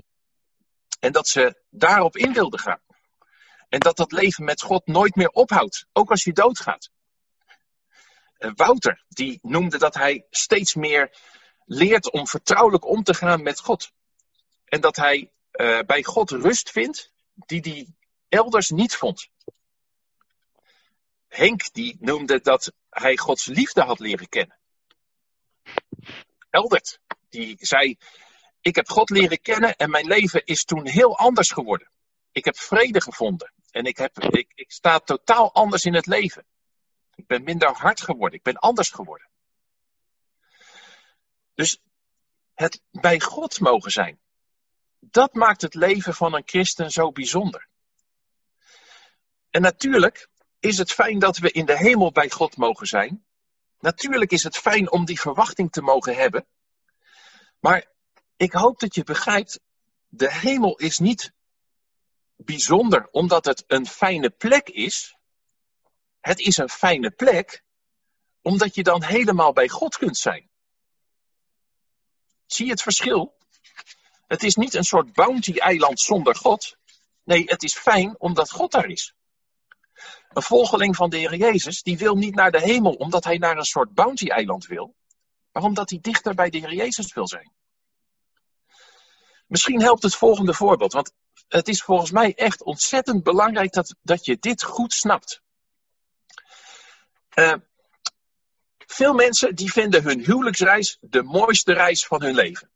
En 1.00 1.12
dat 1.12 1.28
ze 1.28 1.62
daarop 1.70 2.18
in 2.18 2.34
wilde 2.34 2.58
gaan. 2.58 2.82
En 3.70 3.80
dat 3.80 3.98
dat 3.98 4.12
leven 4.12 4.44
met 4.44 4.62
God 4.62 4.88
nooit 4.88 5.16
meer 5.16 5.30
ophoudt, 5.30 5.86
ook 5.94 6.10
als 6.10 6.24
je 6.24 6.34
doodgaat. 6.34 6.90
Eh, 8.38 8.52
Wouter, 8.56 9.04
die 9.10 9.40
noemde 9.42 9.78
dat 9.78 9.94
hij 9.94 10.26
steeds 10.30 10.76
meer 10.76 11.18
leert 11.66 12.12
om 12.12 12.28
vertrouwelijk 12.28 12.86
om 12.86 13.04
te 13.04 13.14
gaan 13.14 13.44
met 13.44 13.60
God. 13.60 13.92
En 14.66 14.82
dat 14.82 14.96
hij 14.96 15.32
uh, 15.54 15.80
bij 15.80 16.04
God 16.04 16.32
rust 16.32 16.72
vindt 16.72 17.12
die 17.34 17.60
hij 17.62 17.88
elders 18.30 18.70
niet 18.70 18.96
vond. 18.96 19.30
Henk 21.28 21.74
die 21.74 21.98
noemde 22.00 22.42
dat 22.42 22.72
hij 22.90 23.18
Gods 23.18 23.46
liefde 23.46 23.82
had 23.82 24.00
leren 24.00 24.30
kennen. 24.30 24.58
Eldert, 26.50 27.00
die 27.30 27.56
zei, 27.60 27.98
ik 28.62 28.76
heb 28.76 28.90
God 28.90 29.10
leren 29.10 29.42
kennen 29.42 29.76
en 29.76 29.90
mijn 29.90 30.08
leven 30.08 30.46
is 30.46 30.64
toen 30.64 30.88
heel 30.88 31.18
anders 31.18 31.52
geworden. 31.52 31.90
Ik 32.32 32.46
heb 32.46 32.58
vrede 32.58 33.02
gevonden 33.02 33.54
en 33.72 33.86
ik, 33.86 33.98
heb, 33.98 34.20
ik, 34.20 34.52
ik 34.56 34.72
sta 34.72 35.00
totaal 35.00 35.54
anders 35.54 35.86
in 35.86 35.94
het 35.94 36.06
leven. 36.06 36.46
Ik 37.18 37.28
ben 37.28 37.44
minder 37.44 37.70
hard 37.70 38.02
geworden, 38.02 38.38
ik 38.38 38.44
ben 38.44 38.58
anders 38.58 38.90
geworden. 38.90 39.28
Dus 41.54 41.82
het 42.54 42.82
bij 42.92 43.20
God 43.20 43.60
mogen 43.60 43.92
zijn, 43.92 44.20
dat 45.00 45.34
maakt 45.34 45.62
het 45.62 45.74
leven 45.74 46.14
van 46.14 46.34
een 46.34 46.44
christen 46.46 46.92
zo 46.92 47.12
bijzonder. 47.12 47.68
En 49.50 49.62
natuurlijk 49.62 50.30
is 50.60 50.78
het 50.78 50.92
fijn 50.92 51.20
dat 51.20 51.38
we 51.38 51.52
in 51.52 51.66
de 51.66 51.78
hemel 51.78 52.12
bij 52.12 52.30
God 52.30 52.58
mogen 52.58 52.88
zijn. 52.88 53.26
Natuurlijk 53.80 54.32
is 54.32 54.44
het 54.44 54.58
fijn 54.58 54.92
om 54.92 55.06
die 55.06 55.20
verwachting 55.20 55.72
te 55.72 55.82
mogen 55.82 56.16
hebben. 56.16 56.46
Maar 57.60 57.86
ik 58.36 58.52
hoop 58.52 58.80
dat 58.80 58.96
je 58.96 59.04
begrijpt, 59.04 59.60
de 60.08 60.34
hemel 60.34 60.78
is 60.78 60.98
niet 60.98 61.34
bijzonder 62.36 63.08
omdat 63.12 63.46
het 63.46 63.64
een 63.68 63.88
fijne 63.88 64.30
plek 64.30 64.70
is. 64.70 65.17
Het 66.28 66.40
is 66.40 66.58
een 66.58 66.70
fijne 66.70 67.12
plek 67.12 67.64
omdat 68.42 68.76
je 68.76 68.84
dan 68.84 69.04
helemaal 69.04 69.54
bij 69.54 69.68
God 69.68 69.98
kunt 69.98 70.18
zijn. 70.18 70.50
Zie 72.46 72.66
je 72.66 72.72
het 72.72 72.82
verschil? 72.82 73.38
Het 74.28 74.44
is 74.44 74.56
niet 74.56 74.74
een 74.74 74.84
soort 74.84 75.14
bounty-eiland 75.14 76.00
zonder 76.00 76.36
God. 76.36 76.78
Nee, 77.24 77.44
het 77.46 77.64
is 77.64 77.78
fijn 77.78 78.20
omdat 78.20 78.52
God 78.52 78.72
daar 78.72 78.86
is. 78.86 79.14
Een 80.30 80.42
volgeling 80.42 80.96
van 80.96 81.10
de 81.10 81.18
Heer 81.18 81.36
Jezus, 81.36 81.82
die 81.82 81.98
wil 81.98 82.16
niet 82.16 82.36
naar 82.36 82.52
de 82.52 82.62
hemel 82.62 82.94
omdat 82.94 83.24
hij 83.24 83.38
naar 83.38 83.58
een 83.58 83.64
soort 83.64 83.94
bounty-eiland 83.94 84.66
wil, 84.66 84.96
maar 85.52 85.64
omdat 85.64 85.90
hij 85.90 86.00
dichter 86.02 86.36
bij 86.36 86.50
de 86.50 86.58
Heer 86.58 86.74
Jezus 86.74 87.14
wil 87.14 87.28
zijn. 87.28 87.54
Misschien 89.46 89.82
helpt 89.82 90.04
het 90.04 90.16
volgende 90.16 90.54
voorbeeld, 90.54 90.94
want 90.94 91.14
het 91.48 91.68
is 91.68 91.84
volgens 91.84 92.12
mij 92.12 92.36
echt 92.36 92.64
ontzettend 92.64 93.24
belangrijk 93.24 93.72
dat, 93.72 93.96
dat 94.02 94.26
je 94.26 94.38
dit 94.40 94.64
goed 94.64 94.94
snapt. 94.94 95.46
Uh, 97.40 97.54
veel 98.78 99.14
mensen 99.14 99.56
die 99.56 99.72
vinden 99.72 100.04
hun 100.04 100.20
huwelijksreis 100.20 100.98
de 101.02 101.24
mooiste 101.24 101.74
reis 101.74 102.06
van 102.06 102.22
hun 102.22 102.36
leven. 102.36 102.70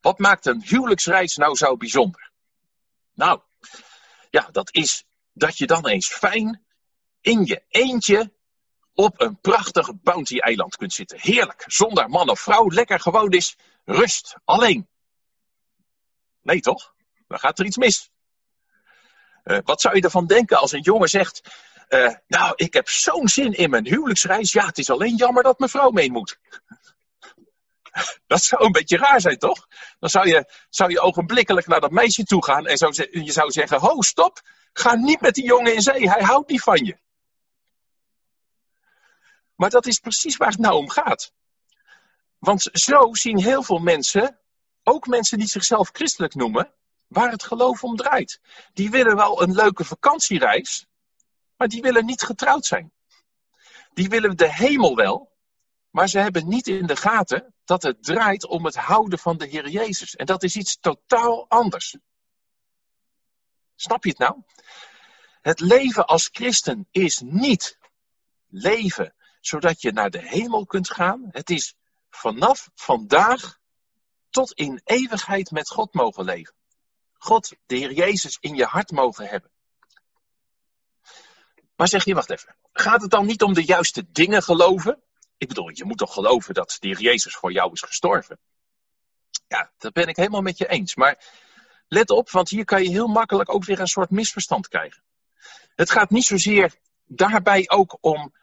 Wat 0.00 0.18
maakt 0.18 0.46
een 0.46 0.62
huwelijksreis 0.62 1.36
nou 1.36 1.56
zo 1.56 1.76
bijzonder? 1.76 2.30
Nou, 3.14 3.40
ja, 4.30 4.48
dat 4.52 4.74
is 4.74 5.04
dat 5.32 5.58
je 5.58 5.66
dan 5.66 5.86
eens 5.86 6.08
fijn 6.08 6.64
in 7.20 7.44
je 7.44 7.62
eentje 7.68 8.32
op 8.94 9.20
een 9.20 9.40
prachtig 9.40 9.90
bounty-eiland 9.94 10.76
kunt 10.76 10.92
zitten. 10.92 11.20
Heerlijk, 11.20 11.64
zonder 11.66 12.08
man 12.08 12.30
of 12.30 12.40
vrouw, 12.40 12.70
lekker 12.70 13.00
gewoon 13.00 13.30
is 13.30 13.56
rust, 13.84 14.36
alleen. 14.44 14.88
Nee 16.42 16.60
toch? 16.60 16.94
Dan 17.28 17.38
gaat 17.38 17.58
er 17.58 17.64
iets 17.64 17.76
mis. 17.76 18.10
Uh, 19.44 19.58
wat 19.64 19.80
zou 19.80 19.96
je 19.96 20.02
ervan 20.02 20.26
denken 20.26 20.58
als 20.58 20.72
een 20.72 20.80
jongen 20.80 21.08
zegt: 21.08 21.40
uh, 21.88 22.14
Nou, 22.26 22.52
ik 22.56 22.74
heb 22.74 22.88
zo'n 22.88 23.28
zin 23.28 23.52
in 23.52 23.70
mijn 23.70 23.86
huwelijksreis. 23.86 24.52
Ja, 24.52 24.66
het 24.66 24.78
is 24.78 24.90
alleen 24.90 25.16
jammer 25.16 25.42
dat 25.42 25.58
mijn 25.58 25.70
vrouw 25.70 25.90
mee 25.90 26.10
moet. 26.10 26.38
Dat 28.26 28.42
zou 28.42 28.64
een 28.64 28.72
beetje 28.72 28.96
raar 28.96 29.20
zijn, 29.20 29.38
toch? 29.38 29.66
Dan 29.98 30.10
zou 30.10 30.28
je, 30.28 30.52
zou 30.68 30.90
je 30.90 31.00
ogenblikkelijk 31.00 31.66
naar 31.66 31.80
dat 31.80 31.90
meisje 31.90 32.24
toe 32.24 32.44
gaan 32.44 32.66
en 32.66 32.76
zou, 32.76 33.08
je 33.10 33.32
zou 33.32 33.50
zeggen: 33.50 33.80
Ho, 33.80 34.02
stop, 34.02 34.40
ga 34.72 34.94
niet 34.94 35.20
met 35.20 35.34
die 35.34 35.44
jongen 35.44 35.74
in 35.74 35.82
zee, 35.82 36.10
hij 36.10 36.22
houdt 36.22 36.50
niet 36.50 36.62
van 36.62 36.84
je. 36.84 36.98
Maar 39.54 39.70
dat 39.70 39.86
is 39.86 39.98
precies 39.98 40.36
waar 40.36 40.50
het 40.50 40.58
nou 40.58 40.74
om 40.74 40.90
gaat. 40.90 41.32
Want 42.38 42.68
zo 42.72 43.14
zien 43.14 43.38
heel 43.38 43.62
veel 43.62 43.78
mensen, 43.78 44.38
ook 44.82 45.06
mensen 45.06 45.38
die 45.38 45.46
zichzelf 45.46 45.88
christelijk 45.92 46.34
noemen, 46.34 46.72
waar 47.06 47.30
het 47.30 47.42
geloof 47.42 47.84
om 47.84 47.96
draait. 47.96 48.40
Die 48.72 48.90
willen 48.90 49.16
wel 49.16 49.42
een 49.42 49.54
leuke 49.54 49.84
vakantiereis, 49.84 50.86
maar 51.58 51.68
die 51.68 51.82
willen 51.82 52.04
niet 52.04 52.22
getrouwd 52.22 52.66
zijn. 52.66 52.92
Die 53.92 54.08
willen 54.08 54.36
de 54.36 54.52
hemel 54.52 54.96
wel, 54.96 55.36
maar 55.90 56.08
ze 56.08 56.18
hebben 56.18 56.48
niet 56.48 56.66
in 56.66 56.86
de 56.86 56.96
gaten 56.96 57.54
dat 57.64 57.82
het 57.82 58.02
draait 58.02 58.46
om 58.46 58.64
het 58.64 58.76
houden 58.76 59.18
van 59.18 59.38
de 59.38 59.46
Heer 59.46 59.68
Jezus. 59.68 60.16
En 60.16 60.26
dat 60.26 60.42
is 60.42 60.56
iets 60.56 60.78
totaal 60.80 61.48
anders. 61.48 61.96
Snap 63.74 64.04
je 64.04 64.10
het 64.10 64.18
nou? 64.18 64.42
Het 65.40 65.60
leven 65.60 66.06
als 66.06 66.28
christen 66.32 66.88
is 66.90 67.20
niet 67.24 67.78
leven 68.46 69.14
zodat 69.40 69.80
je 69.82 69.92
naar 69.92 70.10
de 70.10 70.28
hemel 70.28 70.66
kunt 70.66 70.90
gaan. 70.90 71.28
Het 71.30 71.50
is 71.50 71.74
vanaf 72.10 72.70
vandaag 72.74 73.58
tot 74.30 74.52
in 74.52 74.80
eeuwigheid 74.84 75.50
met 75.50 75.68
God 75.68 75.94
mogen 75.94 76.24
leven. 76.24 76.54
God, 77.12 77.54
de 77.66 77.76
Heer 77.76 77.92
Jezus, 77.92 78.36
in 78.40 78.54
je 78.54 78.64
hart 78.64 78.90
mogen 78.90 79.26
hebben. 79.26 79.50
Maar 81.78 81.88
zeg 81.88 82.04
je, 82.04 82.14
wacht 82.14 82.30
even. 82.30 82.56
Gaat 82.72 83.02
het 83.02 83.10
dan 83.10 83.26
niet 83.26 83.42
om 83.42 83.54
de 83.54 83.64
juiste 83.64 84.10
dingen 84.12 84.42
geloven? 84.42 85.02
Ik 85.36 85.48
bedoel, 85.48 85.70
je 85.72 85.84
moet 85.84 85.98
toch 85.98 86.12
geloven 86.12 86.54
dat 86.54 86.76
Heer 86.80 87.00
Jezus 87.00 87.34
voor 87.34 87.52
jou 87.52 87.72
is 87.72 87.80
gestorven? 87.80 88.38
Ja, 89.48 89.72
dat 89.78 89.92
ben 89.92 90.08
ik 90.08 90.16
helemaal 90.16 90.42
met 90.42 90.58
je 90.58 90.68
eens. 90.68 90.94
Maar 90.94 91.24
let 91.88 92.10
op, 92.10 92.30
want 92.30 92.48
hier 92.48 92.64
kan 92.64 92.82
je 92.82 92.88
heel 92.88 93.06
makkelijk 93.06 93.54
ook 93.54 93.64
weer 93.64 93.80
een 93.80 93.86
soort 93.86 94.10
misverstand 94.10 94.68
krijgen. 94.68 95.02
Het 95.74 95.90
gaat 95.90 96.10
niet 96.10 96.24
zozeer 96.24 96.74
daarbij 97.04 97.70
ook 97.70 97.98
om 98.00 98.34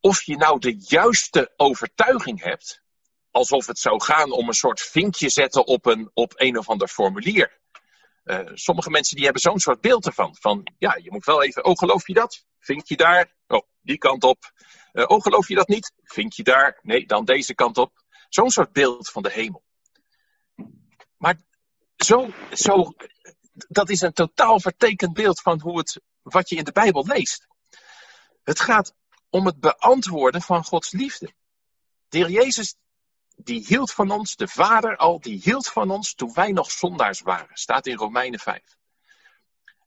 of 0.00 0.22
je 0.22 0.36
nou 0.36 0.58
de 0.58 0.76
juiste 0.78 1.52
overtuiging 1.56 2.42
hebt. 2.42 2.82
Alsof 3.30 3.66
het 3.66 3.78
zou 3.78 4.02
gaan 4.02 4.32
om 4.32 4.48
een 4.48 4.54
soort 4.54 4.80
vinkje 4.80 5.28
zetten 5.28 5.66
op 5.66 5.86
een, 5.86 6.10
op 6.14 6.32
een 6.36 6.58
of 6.58 6.68
ander 6.68 6.88
formulier. 6.88 7.58
Uh, 8.24 8.38
sommige 8.54 8.90
mensen 8.90 9.14
die 9.14 9.24
hebben 9.24 9.42
zo'n 9.42 9.58
soort 9.58 9.80
beeld 9.80 10.06
ervan. 10.06 10.36
Van 10.40 10.72
ja, 10.78 10.98
je 11.02 11.10
moet 11.10 11.24
wel 11.24 11.42
even, 11.42 11.64
oh 11.64 11.76
geloof 11.76 12.06
je 12.06 12.14
dat? 12.14 12.48
Vind 12.60 12.88
je 12.88 12.96
daar? 12.96 13.34
Oh, 13.46 13.66
die 13.80 13.98
kant 13.98 14.24
op. 14.24 14.52
Uh, 14.92 15.04
oh 15.06 15.20
geloof 15.20 15.48
je 15.48 15.54
dat 15.54 15.68
niet? 15.68 15.92
Vind 16.02 16.36
je 16.36 16.42
daar? 16.42 16.78
Nee, 16.82 17.06
dan 17.06 17.24
deze 17.24 17.54
kant 17.54 17.78
op. 17.78 18.04
Zo'n 18.28 18.50
soort 18.50 18.72
beeld 18.72 19.10
van 19.10 19.22
de 19.22 19.30
hemel. 19.30 19.64
Maar 21.16 21.40
zo, 21.96 22.30
zo, 22.52 22.92
dat 23.52 23.90
is 23.90 24.00
een 24.00 24.12
totaal 24.12 24.60
vertekend 24.60 25.12
beeld 25.12 25.40
van 25.40 25.60
hoe 25.60 25.78
het, 25.78 26.00
wat 26.22 26.48
je 26.48 26.56
in 26.56 26.64
de 26.64 26.72
Bijbel 26.72 27.06
leest. 27.06 27.46
Het 28.42 28.60
gaat 28.60 28.94
om 29.30 29.46
het 29.46 29.60
beantwoorden 29.60 30.42
van 30.42 30.64
Gods 30.64 30.92
liefde. 30.92 31.34
De 32.08 32.18
heer 32.18 32.30
Jezus, 32.30 32.76
die 33.36 33.64
hield 33.66 33.92
van 33.92 34.10
ons, 34.10 34.36
de 34.36 34.48
Vader 34.48 34.96
al, 34.96 35.20
die 35.20 35.40
hield 35.42 35.68
van 35.68 35.90
ons 35.90 36.14
toen 36.14 36.32
wij 36.32 36.52
nog 36.52 36.70
zondaars 36.70 37.20
waren. 37.20 37.56
Staat 37.56 37.86
in 37.86 37.96
Romeinen 37.96 38.40
5. 38.40 38.62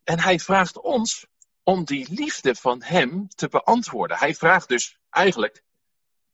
En 0.04 0.20
hij 0.20 0.40
vraagt 0.40 0.82
ons 0.82 1.26
om 1.64 1.84
die 1.84 2.14
liefde 2.14 2.56
van 2.56 2.84
hem 2.84 3.28
te 3.28 3.48
beantwoorden. 3.48 4.18
Hij 4.18 4.36
vraagt 4.36 4.68
dus 4.68 5.00
eigenlijk, 5.10 5.64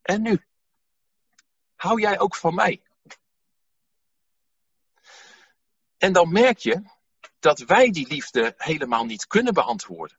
en 0.01 0.21
nu? 0.21 0.45
Hou 1.75 2.01
jij 2.01 2.19
ook 2.19 2.35
van 2.35 2.55
mij? 2.55 2.81
En 5.97 6.13
dan 6.13 6.31
merk 6.31 6.57
je 6.57 6.83
dat 7.39 7.59
wij 7.59 7.89
die 7.91 8.07
liefde 8.07 8.53
helemaal 8.57 9.05
niet 9.05 9.27
kunnen 9.27 9.53
beantwoorden. 9.53 10.17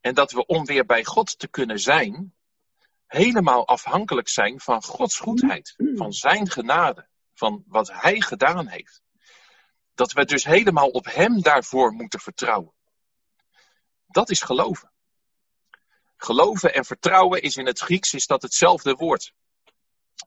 En 0.00 0.14
dat 0.14 0.32
we 0.32 0.46
om 0.46 0.64
weer 0.64 0.86
bij 0.86 1.04
God 1.04 1.38
te 1.38 1.48
kunnen 1.48 1.78
zijn, 1.78 2.34
helemaal 3.06 3.66
afhankelijk 3.66 4.28
zijn 4.28 4.60
van 4.60 4.82
Gods 4.82 5.18
goedheid, 5.18 5.74
van 5.94 6.12
Zijn 6.12 6.50
genade, 6.50 7.08
van 7.34 7.64
wat 7.66 7.92
Hij 7.92 8.20
gedaan 8.20 8.66
heeft. 8.66 9.02
Dat 9.94 10.12
we 10.12 10.24
dus 10.24 10.44
helemaal 10.44 10.88
op 10.88 11.04
Hem 11.04 11.40
daarvoor 11.42 11.92
moeten 11.92 12.20
vertrouwen. 12.20 12.72
Dat 14.10 14.30
is 14.30 14.40
geloven. 14.40 14.90
Geloven 16.16 16.74
en 16.74 16.84
vertrouwen 16.84 17.42
is 17.42 17.56
in 17.56 17.66
het 17.66 17.78
Grieks 17.78 18.14
is 18.14 18.26
dat 18.26 18.42
hetzelfde 18.42 18.94
woord. 18.94 19.32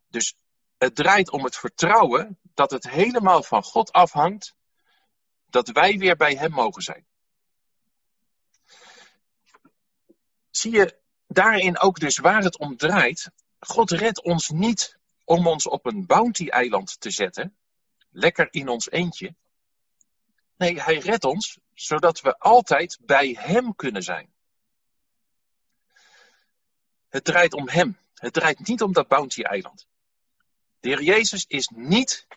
Dus 0.08 0.36
het 0.78 0.96
draait 0.96 1.32
om 1.32 1.44
het 1.44 1.56
vertrouwen 1.56 2.40
dat 2.54 2.72
het 2.72 2.90
helemaal 2.90 3.44
van 3.44 3.64
God 3.64 3.92
afhangt, 3.92 4.56
dat 5.46 5.70
wij 5.70 5.98
weer 5.98 6.16
bij 6.16 6.36
Hem 6.36 6.52
mogen 6.52 6.82
zijn. 6.82 7.06
Zie 10.50 10.72
je 10.72 11.00
daarin 11.28 11.80
ook 11.80 12.00
dus 12.00 12.18
waar 12.18 12.44
het 12.44 12.58
om 12.58 12.78
draait? 12.78 13.32
God 13.60 13.92
redt 13.92 14.24
ons 14.24 14.50
niet 14.50 14.98
om 15.26 15.48
ons 15.48 15.68
op 15.68 15.86
een 15.86 16.06
bounty-eiland 16.06 17.00
te 17.00 17.12
zetten, 17.12 17.58
lekker 18.12 18.48
in 18.52 18.68
ons 18.68 18.90
eentje. 18.90 19.36
Nee, 20.58 20.82
Hij 20.82 20.98
redt 20.98 21.24
ons 21.24 21.60
zodat 21.74 22.22
we 22.22 22.40
altijd 22.40 22.98
bij 23.02 23.38
Hem 23.40 23.76
kunnen 23.76 24.04
zijn. 24.04 24.34
Het 27.10 27.24
draait 27.24 27.54
om 27.54 27.70
Hem. 27.70 27.98
Het 28.14 28.34
draait 28.34 28.68
niet 28.68 28.82
om 28.82 28.94
dat 28.94 29.08
bounty-eiland. 29.08 29.88
De 30.80 30.90
Heer 30.90 31.02
Jezus 31.02 31.46
is 31.48 31.68
niet 31.68 32.28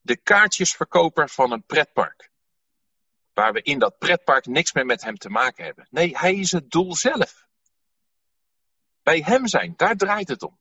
de 0.00 0.16
kaartjesverkoper 0.16 1.28
van 1.28 1.52
een 1.52 1.64
pretpark. 1.64 2.30
Waar 3.32 3.52
we 3.52 3.62
in 3.62 3.78
dat 3.78 3.98
pretpark 3.98 4.46
niks 4.46 4.72
meer 4.72 4.86
met 4.86 5.02
Hem 5.02 5.18
te 5.18 5.28
maken 5.28 5.64
hebben. 5.64 5.86
Nee, 5.90 6.18
Hij 6.18 6.34
is 6.34 6.52
het 6.52 6.70
doel 6.70 6.94
zelf. 6.96 7.46
Bij 9.02 9.20
Hem 9.20 9.46
zijn, 9.46 9.74
daar 9.76 9.96
draait 9.96 10.28
het 10.28 10.42
om. 10.42 10.58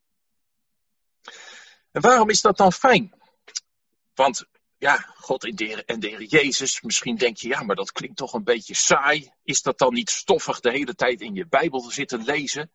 En 1.91 2.01
waarom 2.01 2.29
is 2.29 2.41
dat 2.41 2.58
dan 2.58 2.74
fijn? 2.74 3.13
Want 4.13 4.46
ja, 4.86 5.13
God 5.15 5.44
en 5.44 6.00
de, 6.00 6.08
Heer 6.08 6.24
Jezus, 6.24 6.82
misschien 6.82 7.15
denk 7.15 7.38
je, 7.38 7.48
ja, 7.48 7.63
maar 7.63 7.75
dat 7.75 7.92
klinkt 7.92 8.18
toch 8.18 8.34
een 8.34 8.44
beetje 8.44 8.75
saai. 8.75 9.32
Is 9.44 9.62
dat 9.62 9.77
dan 9.77 9.94
niet 9.94 10.10
stoffig 10.10 10.60
de 10.60 10.72
hele 10.72 10.96
tijd 10.96 11.22
in 11.22 11.34
je 11.34 11.48
Bijbel 11.48 11.82
te 11.82 11.92
zitten 11.92 12.24
lezen? 12.24 12.72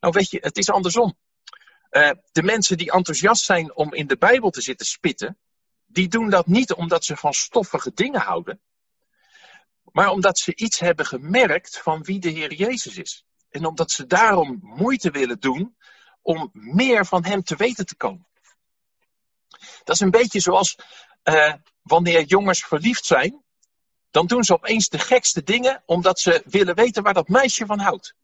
Nou 0.00 0.12
weet 0.12 0.30
je, 0.30 0.38
het 0.40 0.58
is 0.58 0.70
andersom. 0.70 1.18
Uh, 1.90 2.10
de 2.32 2.42
mensen 2.42 2.76
die 2.76 2.92
enthousiast 2.92 3.44
zijn 3.44 3.76
om 3.76 3.94
in 3.94 4.06
de 4.06 4.16
Bijbel 4.16 4.50
te 4.50 4.60
zitten 4.60 4.86
spitten, 4.86 5.38
die 5.86 6.08
doen 6.08 6.30
dat 6.30 6.46
niet 6.46 6.72
omdat 6.72 7.04
ze 7.04 7.16
van 7.16 7.32
stoffige 7.32 7.92
dingen 7.94 8.20
houden, 8.20 8.60
maar 9.82 10.10
omdat 10.10 10.38
ze 10.38 10.54
iets 10.54 10.78
hebben 10.78 11.06
gemerkt 11.06 11.78
van 11.78 12.02
wie 12.02 12.18
de 12.18 12.30
Heer 12.30 12.52
Jezus 12.52 12.96
is. 12.96 13.24
En 13.50 13.64
omdat 13.64 13.90
ze 13.90 14.06
daarom 14.06 14.58
moeite 14.62 15.10
willen 15.10 15.40
doen 15.40 15.76
om 16.22 16.50
meer 16.52 17.06
van 17.06 17.24
Hem 17.24 17.42
te 17.42 17.56
weten 17.56 17.86
te 17.86 17.96
komen. 17.96 18.26
Dat 19.84 19.94
is 19.94 20.00
een 20.00 20.10
beetje 20.10 20.40
zoals 20.40 20.76
uh, 21.24 21.52
wanneer 21.82 22.22
jongens 22.22 22.64
verliefd 22.64 23.04
zijn, 23.04 23.42
dan 24.10 24.26
doen 24.26 24.44
ze 24.44 24.52
opeens 24.52 24.88
de 24.88 24.98
gekste 24.98 25.42
dingen 25.42 25.82
omdat 25.86 26.20
ze 26.20 26.42
willen 26.44 26.74
weten 26.74 27.02
waar 27.02 27.14
dat 27.14 27.28
meisje 27.28 27.66
van 27.66 27.78
houdt. 27.78 28.14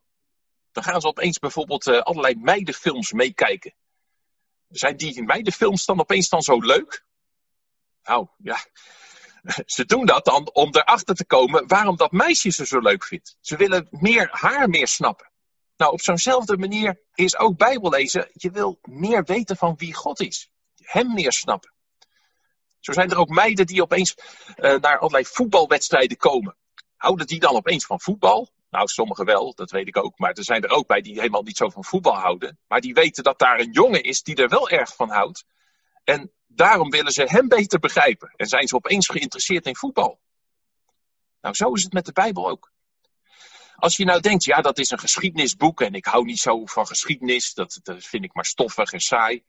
Dan 0.73 0.83
gaan 0.83 1.01
ze 1.01 1.07
opeens 1.07 1.39
bijvoorbeeld 1.39 1.87
uh, 1.87 2.01
allerlei 2.01 2.35
meidenfilms 2.37 3.13
meekijken. 3.13 3.75
Zijn 4.69 4.97
die 4.97 5.23
meidenfilms 5.23 5.85
dan 5.85 6.01
opeens 6.01 6.29
dan 6.29 6.43
zo 6.43 6.61
leuk? 6.61 7.05
Nou 8.03 8.27
ja, 8.37 8.59
ze 9.67 9.85
doen 9.85 10.07
dat 10.07 10.25
dan 10.25 10.51
om 10.53 10.69
erachter 10.75 11.15
te 11.15 11.27
komen 11.27 11.67
waarom 11.67 11.97
dat 11.97 12.13
meisje 12.13 12.51
ze 12.51 12.67
zo 12.67 12.79
leuk 12.79 13.05
vindt. 13.05 13.37
Ze 13.41 13.57
willen 13.57 13.89
meer, 13.91 14.29
haar 14.31 14.69
meer 14.69 14.89
snappen. 14.89 15.31
Nou, 15.77 15.93
op 15.93 16.01
zo'nzelfde 16.01 16.57
manier 16.57 17.01
is 17.15 17.39
ook 17.39 17.57
Bijbellezen. 17.57 18.31
Je 18.33 18.51
wil 18.51 18.79
meer 18.83 19.25
weten 19.25 19.57
van 19.57 19.77
wie 19.77 19.95
God 19.95 20.21
is 20.21 20.51
hem 20.89 21.15
meer 21.15 21.33
snappen. 21.33 21.73
Zo 22.81 22.93
zijn 22.93 23.11
er 23.11 23.19
ook 23.19 23.29
meiden 23.29 23.67
die 23.67 23.83
opeens 23.83 24.15
uh, 24.17 24.75
naar 24.75 24.99
allerlei 24.99 25.25
voetbalwedstrijden 25.25 26.17
komen. 26.17 26.57
Houden 26.97 27.27
die 27.27 27.41
dan 27.41 27.55
opeens 27.55 27.87
van 27.87 28.01
voetbal? 28.01 28.49
Nou, 28.71 28.87
sommigen 28.87 29.25
wel, 29.25 29.55
dat 29.55 29.71
weet 29.71 29.89
ik 29.89 29.97
ook. 29.97 30.19
Maar 30.19 30.33
er 30.33 30.45
zijn 30.45 30.63
er 30.63 30.71
ook 30.71 30.87
bij 30.87 31.01
die 31.01 31.21
helemaal 31.21 31.43
niet 31.43 31.57
zo 31.57 31.69
van 31.69 31.85
voetbal 31.85 32.17
houden. 32.17 32.59
Maar 32.69 32.81
die 32.81 32.95
weten 32.95 33.25
dat 33.25 33.39
daar 33.39 33.61
een 33.61 33.73
jongen 33.73 34.03
is 34.03 34.23
die 34.23 34.37
er 34.37 34.49
wel 34.49 34.69
erg 34.69 34.95
van 34.95 35.11
houdt. 35.11 35.45
En 36.05 36.33
daarom 36.47 36.91
willen 36.91 37.13
ze 37.13 37.25
hem 37.25 37.49
beter 37.49 37.79
begrijpen. 37.79 38.33
En 38.37 38.47
zijn 38.47 38.69
ze 38.69 38.75
opeens 38.75 39.09
geïnteresseerd 39.09 39.67
in 39.67 39.77
voetbal. 39.77 40.21
Nou, 41.41 41.55
zo 41.55 41.73
is 41.73 41.83
het 41.83 41.93
met 41.93 42.07
de 42.07 42.13
Bijbel 42.13 42.49
ook. 42.49 42.73
Als 43.77 43.97
je 43.97 44.05
nou 44.05 44.21
denkt, 44.21 44.45
ja, 44.45 44.61
dat 44.61 44.79
is 44.79 44.91
een 44.91 44.99
geschiedenisboek 44.99 45.81
en 45.81 45.95
ik 45.95 46.05
hou 46.05 46.25
niet 46.25 46.39
zo 46.39 46.67
van 46.67 46.87
geschiedenis, 46.87 47.55
dat 47.55 47.81
vind 47.85 48.25
ik 48.25 48.35
maar 48.35 48.45
stoffig 48.45 48.93
en 48.93 49.01
saai 49.01 49.45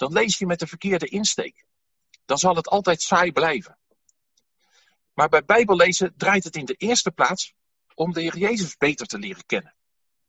dan 0.00 0.12
lees 0.12 0.38
je 0.38 0.46
met 0.46 0.58
de 0.58 0.66
verkeerde 0.66 1.06
insteek. 1.06 1.64
Dan 2.24 2.38
zal 2.38 2.56
het 2.56 2.68
altijd 2.68 3.02
saai 3.02 3.32
blijven. 3.32 3.78
Maar 5.12 5.28
bij 5.28 5.44
Bijbellezen 5.44 6.14
draait 6.16 6.44
het 6.44 6.56
in 6.56 6.64
de 6.64 6.74
eerste 6.74 7.10
plaats 7.10 7.54
om 7.94 8.12
de 8.12 8.20
Heer 8.20 8.36
Jezus 8.36 8.76
beter 8.76 9.06
te 9.06 9.18
leren 9.18 9.46
kennen. 9.46 9.74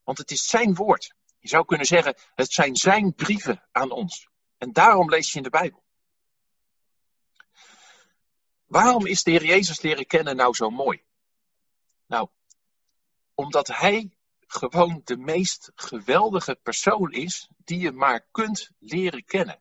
Want 0.04 0.18
het 0.18 0.30
is 0.30 0.46
zijn 0.46 0.74
woord. 0.74 1.14
Je 1.38 1.48
zou 1.48 1.64
kunnen 1.64 1.86
zeggen, 1.86 2.16
het 2.34 2.52
zijn 2.52 2.76
zijn 2.76 3.14
brieven 3.14 3.68
aan 3.70 3.90
ons. 3.90 4.28
En 4.58 4.72
daarom 4.72 5.08
lees 5.08 5.30
je 5.30 5.36
in 5.36 5.42
de 5.42 5.50
Bijbel. 5.50 5.82
Waarom 8.66 9.06
is 9.06 9.22
de 9.22 9.30
Heer 9.30 9.44
Jezus 9.44 9.80
leren 9.80 10.06
kennen 10.06 10.36
nou 10.36 10.54
zo 10.54 10.70
mooi? 10.70 11.04
Nou, 12.06 12.28
omdat 13.34 13.66
hij 13.66 14.16
gewoon 14.52 15.00
de 15.04 15.16
meest 15.16 15.72
geweldige 15.74 16.58
persoon 16.62 17.12
is 17.12 17.48
die 17.56 17.78
je 17.78 17.92
maar 17.92 18.26
kunt 18.30 18.70
leren 18.78 19.24
kennen. 19.24 19.60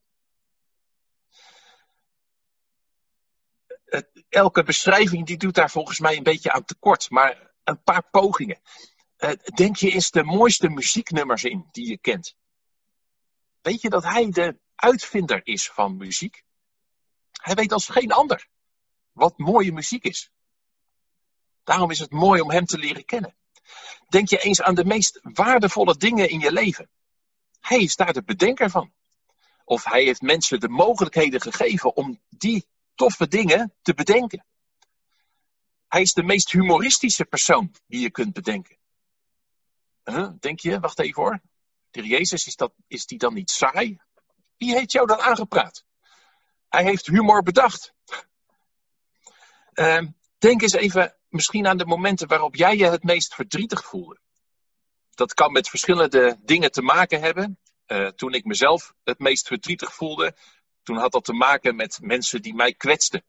Elke 4.29 4.63
beschrijving 4.63 5.25
die 5.25 5.37
doet 5.37 5.55
daar 5.55 5.69
volgens 5.69 5.99
mij 5.99 6.17
een 6.17 6.23
beetje 6.23 6.51
aan 6.51 6.65
tekort, 6.65 7.09
maar 7.09 7.51
een 7.63 7.83
paar 7.83 8.09
pogingen. 8.09 8.61
Eh, 9.17 9.31
denk 9.55 9.75
je 9.75 9.91
eens 9.91 10.09
de 10.09 10.23
mooiste 10.23 10.69
muzieknummers 10.69 11.43
in 11.43 11.67
die 11.71 11.87
je 11.87 11.97
kent? 11.97 12.35
Weet 13.61 13.81
je 13.81 13.89
dat 13.89 14.03
hij 14.03 14.29
de 14.29 14.59
uitvinder 14.75 15.41
is 15.43 15.69
van 15.69 15.97
muziek? 15.97 16.43
Hij 17.31 17.55
weet 17.55 17.71
als 17.71 17.87
geen 17.87 18.11
ander 18.11 18.47
wat 19.11 19.37
mooie 19.37 19.71
muziek 19.71 20.03
is. 20.03 20.31
Daarom 21.63 21.91
is 21.91 21.99
het 21.99 22.11
mooi 22.11 22.41
om 22.41 22.51
hem 22.51 22.65
te 22.65 22.77
leren 22.77 23.05
kennen. 23.05 23.35
Denk 24.09 24.29
je 24.29 24.37
eens 24.37 24.61
aan 24.61 24.75
de 24.75 24.85
meest 24.85 25.19
waardevolle 25.21 25.97
dingen 25.97 26.29
in 26.29 26.39
je 26.39 26.51
leven. 26.51 26.89
Hij 27.59 27.79
is 27.79 27.95
daar 27.95 28.13
de 28.13 28.23
bedenker 28.23 28.69
van. 28.69 28.93
Of 29.63 29.83
hij 29.83 30.03
heeft 30.03 30.21
mensen 30.21 30.59
de 30.59 30.69
mogelijkheden 30.69 31.41
gegeven 31.41 31.95
om 31.95 32.21
die 32.29 32.67
toffe 32.95 33.27
dingen 33.27 33.73
te 33.81 33.93
bedenken. 33.93 34.45
Hij 35.87 36.01
is 36.01 36.13
de 36.13 36.23
meest 36.23 36.51
humoristische 36.51 37.25
persoon 37.25 37.75
die 37.87 38.01
je 38.01 38.11
kunt 38.11 38.33
bedenken. 38.33 38.77
denk 40.39 40.59
je, 40.59 40.79
wacht 40.79 40.99
even 40.99 41.21
hoor. 41.21 41.41
De 41.91 42.07
Jezus, 42.07 42.47
is, 42.47 42.55
dat, 42.55 42.73
is 42.87 43.05
die 43.05 43.17
dan 43.17 43.33
niet 43.33 43.49
saai? 43.49 43.99
Wie 44.57 44.73
heeft 44.73 44.91
jou 44.91 45.07
dan 45.07 45.19
aangepraat? 45.19 45.85
Hij 46.69 46.83
heeft 46.83 47.07
humor 47.07 47.43
bedacht. 47.43 47.93
Uh, 49.73 50.01
denk 50.37 50.61
eens 50.61 50.73
even 50.73 51.15
misschien 51.31 51.67
aan 51.67 51.77
de 51.77 51.85
momenten 51.85 52.27
waarop 52.27 52.55
jij 52.55 52.77
je 52.77 52.85
het 52.85 53.03
meest 53.03 53.35
verdrietig 53.35 53.85
voelde. 53.85 54.19
Dat 55.09 55.33
kan 55.33 55.51
met 55.51 55.69
verschillende 55.69 56.39
dingen 56.41 56.71
te 56.71 56.81
maken 56.81 57.21
hebben. 57.21 57.59
Uh, 57.87 58.07
toen 58.07 58.33
ik 58.33 58.45
mezelf 58.45 58.93
het 59.03 59.19
meest 59.19 59.47
verdrietig 59.47 59.93
voelde, 59.93 60.35
toen 60.83 60.97
had 60.97 61.11
dat 61.11 61.23
te 61.23 61.33
maken 61.33 61.75
met 61.75 61.99
mensen 62.01 62.41
die 62.41 62.53
mij 62.53 62.73
kwetsten. 62.73 63.23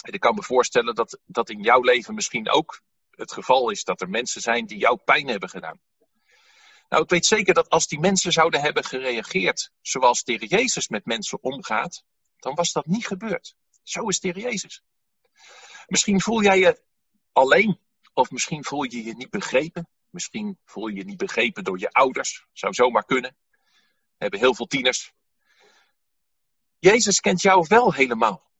En 0.00 0.12
ik 0.12 0.20
kan 0.20 0.34
me 0.34 0.42
voorstellen 0.42 0.94
dat 0.94 1.18
dat 1.26 1.50
in 1.50 1.62
jouw 1.62 1.80
leven 1.80 2.14
misschien 2.14 2.50
ook 2.50 2.80
het 3.10 3.32
geval 3.32 3.70
is 3.70 3.84
dat 3.84 4.00
er 4.00 4.08
mensen 4.08 4.40
zijn 4.40 4.66
die 4.66 4.78
jou 4.78 4.96
pijn 5.04 5.28
hebben 5.28 5.48
gedaan. 5.48 5.80
Nou, 6.88 7.02
ik 7.02 7.10
weet 7.10 7.26
zeker 7.26 7.54
dat 7.54 7.68
als 7.68 7.86
die 7.86 8.00
mensen 8.00 8.32
zouden 8.32 8.60
hebben 8.60 8.84
gereageerd 8.84 9.70
zoals 9.80 10.24
de 10.24 10.46
Jezus 10.46 10.88
met 10.88 11.06
mensen 11.06 11.42
omgaat, 11.42 12.04
dan 12.38 12.54
was 12.54 12.72
dat 12.72 12.86
niet 12.86 13.06
gebeurd. 13.06 13.54
Zo 13.82 14.08
is 14.08 14.20
de 14.20 14.40
Jezus. 14.40 14.82
Misschien 15.86 16.20
voel 16.20 16.42
jij 16.42 16.58
je 16.58 16.82
alleen, 17.32 17.80
of 18.12 18.30
misschien 18.30 18.64
voel 18.64 18.82
je 18.82 19.04
je 19.04 19.14
niet 19.14 19.30
begrepen. 19.30 19.88
Misschien 20.10 20.58
voel 20.64 20.86
je 20.86 20.96
je 20.96 21.04
niet 21.04 21.16
begrepen 21.16 21.64
door 21.64 21.78
je 21.78 21.92
ouders. 21.92 22.46
Zou 22.52 22.74
zomaar 22.74 23.04
kunnen. 23.04 23.36
We 23.50 24.18
hebben 24.18 24.40
heel 24.40 24.54
veel 24.54 24.66
tieners. 24.66 25.12
Jezus 26.78 27.20
kent 27.20 27.42
jou 27.42 27.64
wel 27.68 27.92
helemaal. 27.92 28.50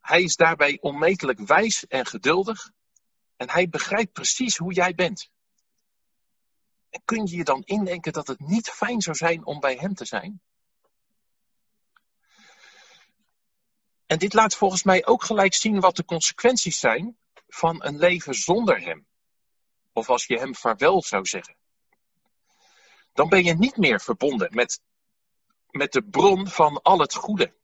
Hij 0.00 0.22
is 0.22 0.36
daarbij 0.36 0.78
onmetelijk 0.80 1.38
wijs 1.38 1.86
en 1.86 2.06
geduldig. 2.06 2.70
En 3.36 3.50
hij 3.50 3.68
begrijpt 3.68 4.12
precies 4.12 4.56
hoe 4.56 4.72
jij 4.72 4.94
bent. 4.94 5.30
En 6.90 7.02
kun 7.04 7.26
je 7.26 7.36
je 7.36 7.44
dan 7.44 7.62
indenken 7.64 8.12
dat 8.12 8.26
het 8.26 8.40
niet 8.40 8.68
fijn 8.68 9.00
zou 9.00 9.16
zijn 9.16 9.46
om 9.46 9.60
bij 9.60 9.76
hem 9.76 9.94
te 9.94 10.04
zijn? 10.04 10.40
En 14.06 14.18
dit 14.18 14.32
laat 14.32 14.56
volgens 14.56 14.82
mij 14.82 15.06
ook 15.06 15.24
gelijk 15.24 15.54
zien 15.54 15.80
wat 15.80 15.96
de 15.96 16.04
consequenties 16.04 16.78
zijn 16.78 17.16
van 17.48 17.84
een 17.84 17.98
leven 17.98 18.34
zonder 18.34 18.80
hem. 18.80 19.06
Of 19.92 20.08
als 20.08 20.26
je 20.26 20.38
hem 20.38 20.54
vaarwel 20.54 21.02
zou 21.02 21.26
zeggen. 21.26 21.56
Dan 23.12 23.28
ben 23.28 23.44
je 23.44 23.54
niet 23.54 23.76
meer 23.76 24.00
verbonden 24.00 24.54
met, 24.54 24.80
met 25.70 25.92
de 25.92 26.02
bron 26.02 26.48
van 26.48 26.82
al 26.82 26.98
het 26.98 27.14
goede, 27.14 27.54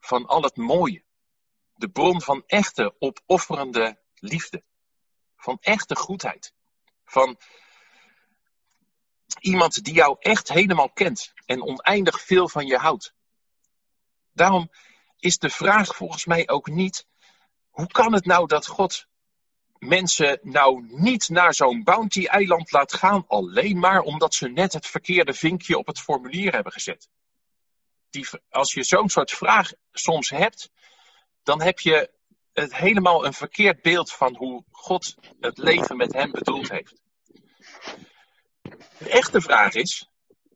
van 0.00 0.26
al 0.26 0.42
het 0.42 0.56
mooie. 0.56 1.04
De 1.74 1.88
bron 1.88 2.22
van 2.22 2.42
echte, 2.46 2.94
opofferende 2.98 4.00
liefde. 4.14 4.62
Van 5.36 5.58
echte 5.60 5.96
goedheid. 5.96 6.54
Van 7.04 7.38
iemand 9.40 9.84
die 9.84 9.94
jou 9.94 10.16
echt 10.18 10.48
helemaal 10.48 10.90
kent 10.92 11.32
en 11.44 11.62
oneindig 11.62 12.20
veel 12.20 12.48
van 12.48 12.66
je 12.66 12.76
houdt. 12.76 13.14
Daarom 14.32 14.70
is 15.18 15.38
de 15.38 15.50
vraag 15.50 15.96
volgens 15.96 16.24
mij 16.24 16.48
ook 16.48 16.68
niet: 16.68 17.06
hoe 17.70 17.86
kan 17.86 18.12
het 18.12 18.24
nou 18.24 18.46
dat 18.46 18.66
God 18.66 19.06
mensen 19.78 20.38
nou 20.42 20.86
niet 20.88 21.28
naar 21.28 21.54
zo'n 21.54 21.82
bounty-eiland 21.84 22.72
laat 22.72 22.92
gaan, 22.92 23.24
alleen 23.26 23.78
maar 23.78 24.00
omdat 24.00 24.34
ze 24.34 24.48
net 24.48 24.72
het 24.72 24.86
verkeerde 24.86 25.34
vinkje 25.34 25.78
op 25.78 25.86
het 25.86 26.00
formulier 26.00 26.52
hebben 26.52 26.72
gezet? 26.72 27.08
Die, 28.10 28.28
als 28.48 28.72
je 28.72 28.84
zo'n 28.84 29.08
soort 29.08 29.30
vraag 29.30 29.72
soms 29.92 30.30
hebt, 30.30 30.70
dan 31.42 31.62
heb 31.62 31.78
je 31.78 32.10
het 32.52 32.76
helemaal 32.76 33.26
een 33.26 33.32
verkeerd 33.32 33.82
beeld 33.82 34.12
van 34.12 34.36
hoe 34.36 34.64
God 34.70 35.14
het 35.40 35.58
leven 35.58 35.96
met 35.96 36.12
hem 36.12 36.30
bedoeld 36.30 36.70
heeft. 36.70 37.00
De 38.98 39.10
echte 39.10 39.40
vraag 39.40 39.74
is: 39.74 40.08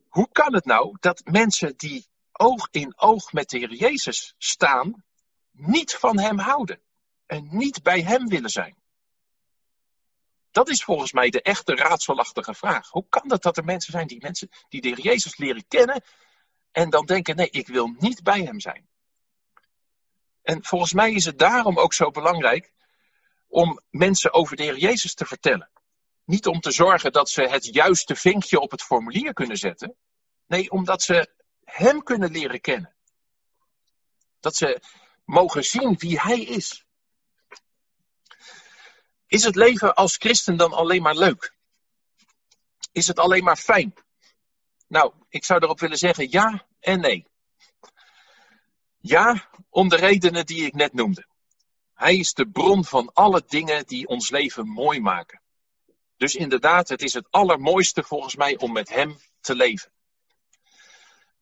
hoe 0.09 0.29
kan 0.33 0.55
het 0.55 0.65
nou 0.65 0.97
dat 1.01 1.23
mensen 1.25 1.77
die 1.77 2.07
oog 2.33 2.69
in 2.71 2.93
oog 2.97 3.33
met 3.33 3.49
de 3.49 3.59
Heer 3.59 3.75
Jezus 3.75 4.35
staan, 4.39 5.05
niet 5.51 5.95
van 5.95 6.19
Hem 6.19 6.39
houden 6.39 6.83
en 7.27 7.49
niet 7.51 7.83
bij 7.83 8.03
Hem 8.03 8.29
willen 8.29 8.51
zijn? 8.51 8.83
Dat 10.51 10.69
is 10.69 10.85
volgens 10.85 11.13
mij 11.13 11.31
de 11.31 11.43
echte 11.43 11.75
raadselachtige 11.75 12.55
vraag. 12.55 12.89
Hoe 12.89 13.07
kan 13.09 13.31
het 13.31 13.43
dat 13.43 13.57
er 13.57 13.65
mensen 13.65 13.93
zijn 13.93 14.07
die, 14.07 14.21
mensen 14.21 14.49
die 14.69 14.81
de 14.81 14.89
Heer 14.89 15.01
Jezus 15.01 15.37
leren 15.37 15.67
kennen 15.69 16.03
en 16.71 16.91
dan 16.91 17.07
denken: 17.07 17.37
nee, 17.37 17.51
ik 17.51 17.67
wil 17.67 17.95
niet 17.99 18.23
bij 18.23 18.43
Hem 18.43 18.61
zijn? 18.61 18.89
En 20.43 20.65
volgens 20.65 20.93
mij 20.93 21.13
is 21.13 21.25
het 21.25 21.39
daarom 21.39 21.79
ook 21.79 21.95
zo 21.95 22.11
belangrijk 22.11 22.73
om 23.49 23.81
mensen 23.91 24.33
over 24.33 24.57
de 24.57 24.63
Heer 24.63 24.79
Jezus 24.79 25.15
te 25.15 25.27
vertellen. 25.27 25.71
Niet 26.25 26.47
om 26.47 26.61
te 26.61 26.71
zorgen 26.71 27.13
dat 27.13 27.31
ze 27.31 27.43
het 27.43 27.65
juiste 27.65 28.17
vinkje 28.17 28.61
op 28.61 28.71
het 28.71 28.83
formulier 28.83 29.33
kunnen 29.33 29.57
zetten. 29.57 29.97
Nee, 30.47 30.71
omdat 30.71 31.03
ze 31.03 31.35
Hem 31.65 32.03
kunnen 32.03 32.31
leren 32.31 32.61
kennen. 32.61 32.95
Dat 34.41 34.57
ze 34.57 34.83
mogen 35.25 35.65
zien 35.65 35.95
wie 35.99 36.21
Hij 36.21 36.41
is. 36.41 36.84
Is 39.27 39.45
het 39.45 39.55
leven 39.55 39.95
als 39.95 40.17
christen 40.17 40.57
dan 40.57 40.73
alleen 40.73 41.03
maar 41.03 41.17
leuk? 41.17 41.55
Is 42.93 43.07
het 43.07 43.19
alleen 43.19 43.45
maar 43.45 43.57
fijn? 43.57 43.95
Nou, 44.89 45.13
ik 45.29 45.45
zou 45.45 45.63
erop 45.63 45.81
willen 45.81 45.99
zeggen 45.99 46.31
ja 46.31 46.67
en 46.81 47.01
nee. 47.01 47.27
Ja, 49.01 49.49
om 49.71 49.89
de 49.89 49.97
redenen 49.97 50.47
die 50.47 50.67
ik 50.67 50.75
net 50.75 50.93
noemde. 50.93 51.27
Hij 51.95 52.17
is 52.17 52.33
de 52.33 52.49
bron 52.49 52.85
van 52.85 53.13
alle 53.13 53.45
dingen 53.47 53.87
die 53.87 54.07
ons 54.07 54.31
leven 54.31 54.69
mooi 54.69 55.01
maken. 55.01 55.43
Dus 56.17 56.35
inderdaad, 56.35 56.89
het 56.89 57.03
is 57.03 57.13
het 57.13 57.31
allermooiste 57.31 58.03
volgens 58.03 58.37
mij 58.37 58.59
om 58.59 58.73
met 58.73 58.89
Hem 58.89 59.19
te 59.41 59.55
leven. 59.55 59.93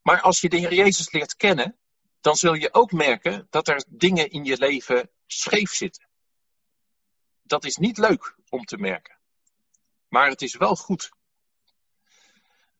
Maar 0.02 0.20
als 0.20 0.40
je 0.40 0.48
de 0.48 0.56
Heer 0.56 0.74
Jezus 0.74 1.12
leert 1.12 1.36
kennen, 1.36 1.78
dan 2.20 2.36
zul 2.36 2.54
je 2.54 2.74
ook 2.74 2.92
merken 2.92 3.46
dat 3.50 3.68
er 3.68 3.84
dingen 3.88 4.30
in 4.30 4.44
je 4.44 4.58
leven 4.58 5.10
scheef 5.26 5.70
zitten. 5.70 6.08
Dat 7.52 7.64
is 7.64 7.76
niet 7.76 7.98
leuk 7.98 8.36
om 8.48 8.64
te 8.64 8.76
merken. 8.76 9.18
Maar 10.08 10.28
het 10.28 10.42
is 10.42 10.56
wel 10.56 10.76
goed. 10.76 11.12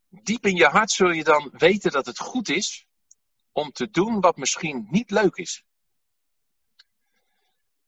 Diep 0.09 0.47
in 0.47 0.57
je 0.57 0.67
hart 0.67 0.91
zul 0.91 1.11
je 1.11 1.25
dan 1.25 1.51
weten 1.53 1.91
dat 1.91 2.07
het 2.07 2.19
goed 2.19 2.49
is 2.49 2.87
om 3.53 3.73
te 3.73 3.91
doen 3.91 4.21
wat 4.21 4.37
misschien 4.37 4.87
niet 4.91 5.11
leuk 5.11 5.37
is. 5.37 5.65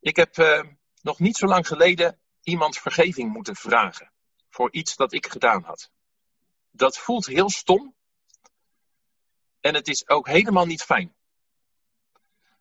Ik 0.01 0.17
heb 0.17 0.37
uh, 0.37 0.63
nog 1.03 1.19
niet 1.19 1.37
zo 1.37 1.47
lang 1.47 1.67
geleden 1.67 2.19
iemand 2.43 2.79
vergeving 2.79 3.33
moeten 3.33 3.57
vragen 3.57 4.13
voor 4.49 4.73
iets 4.73 4.97
dat 4.97 5.13
ik 5.13 5.27
gedaan 5.27 5.63
had. 5.63 5.91
Dat 6.71 6.99
voelt 6.99 7.27
heel 7.27 7.51
stom 7.51 7.95
en 9.61 9.75
het 9.75 9.89
is 9.89 10.09
ook 10.09 10.27
helemaal 10.27 10.67
niet 10.67 10.83
fijn. 10.83 11.15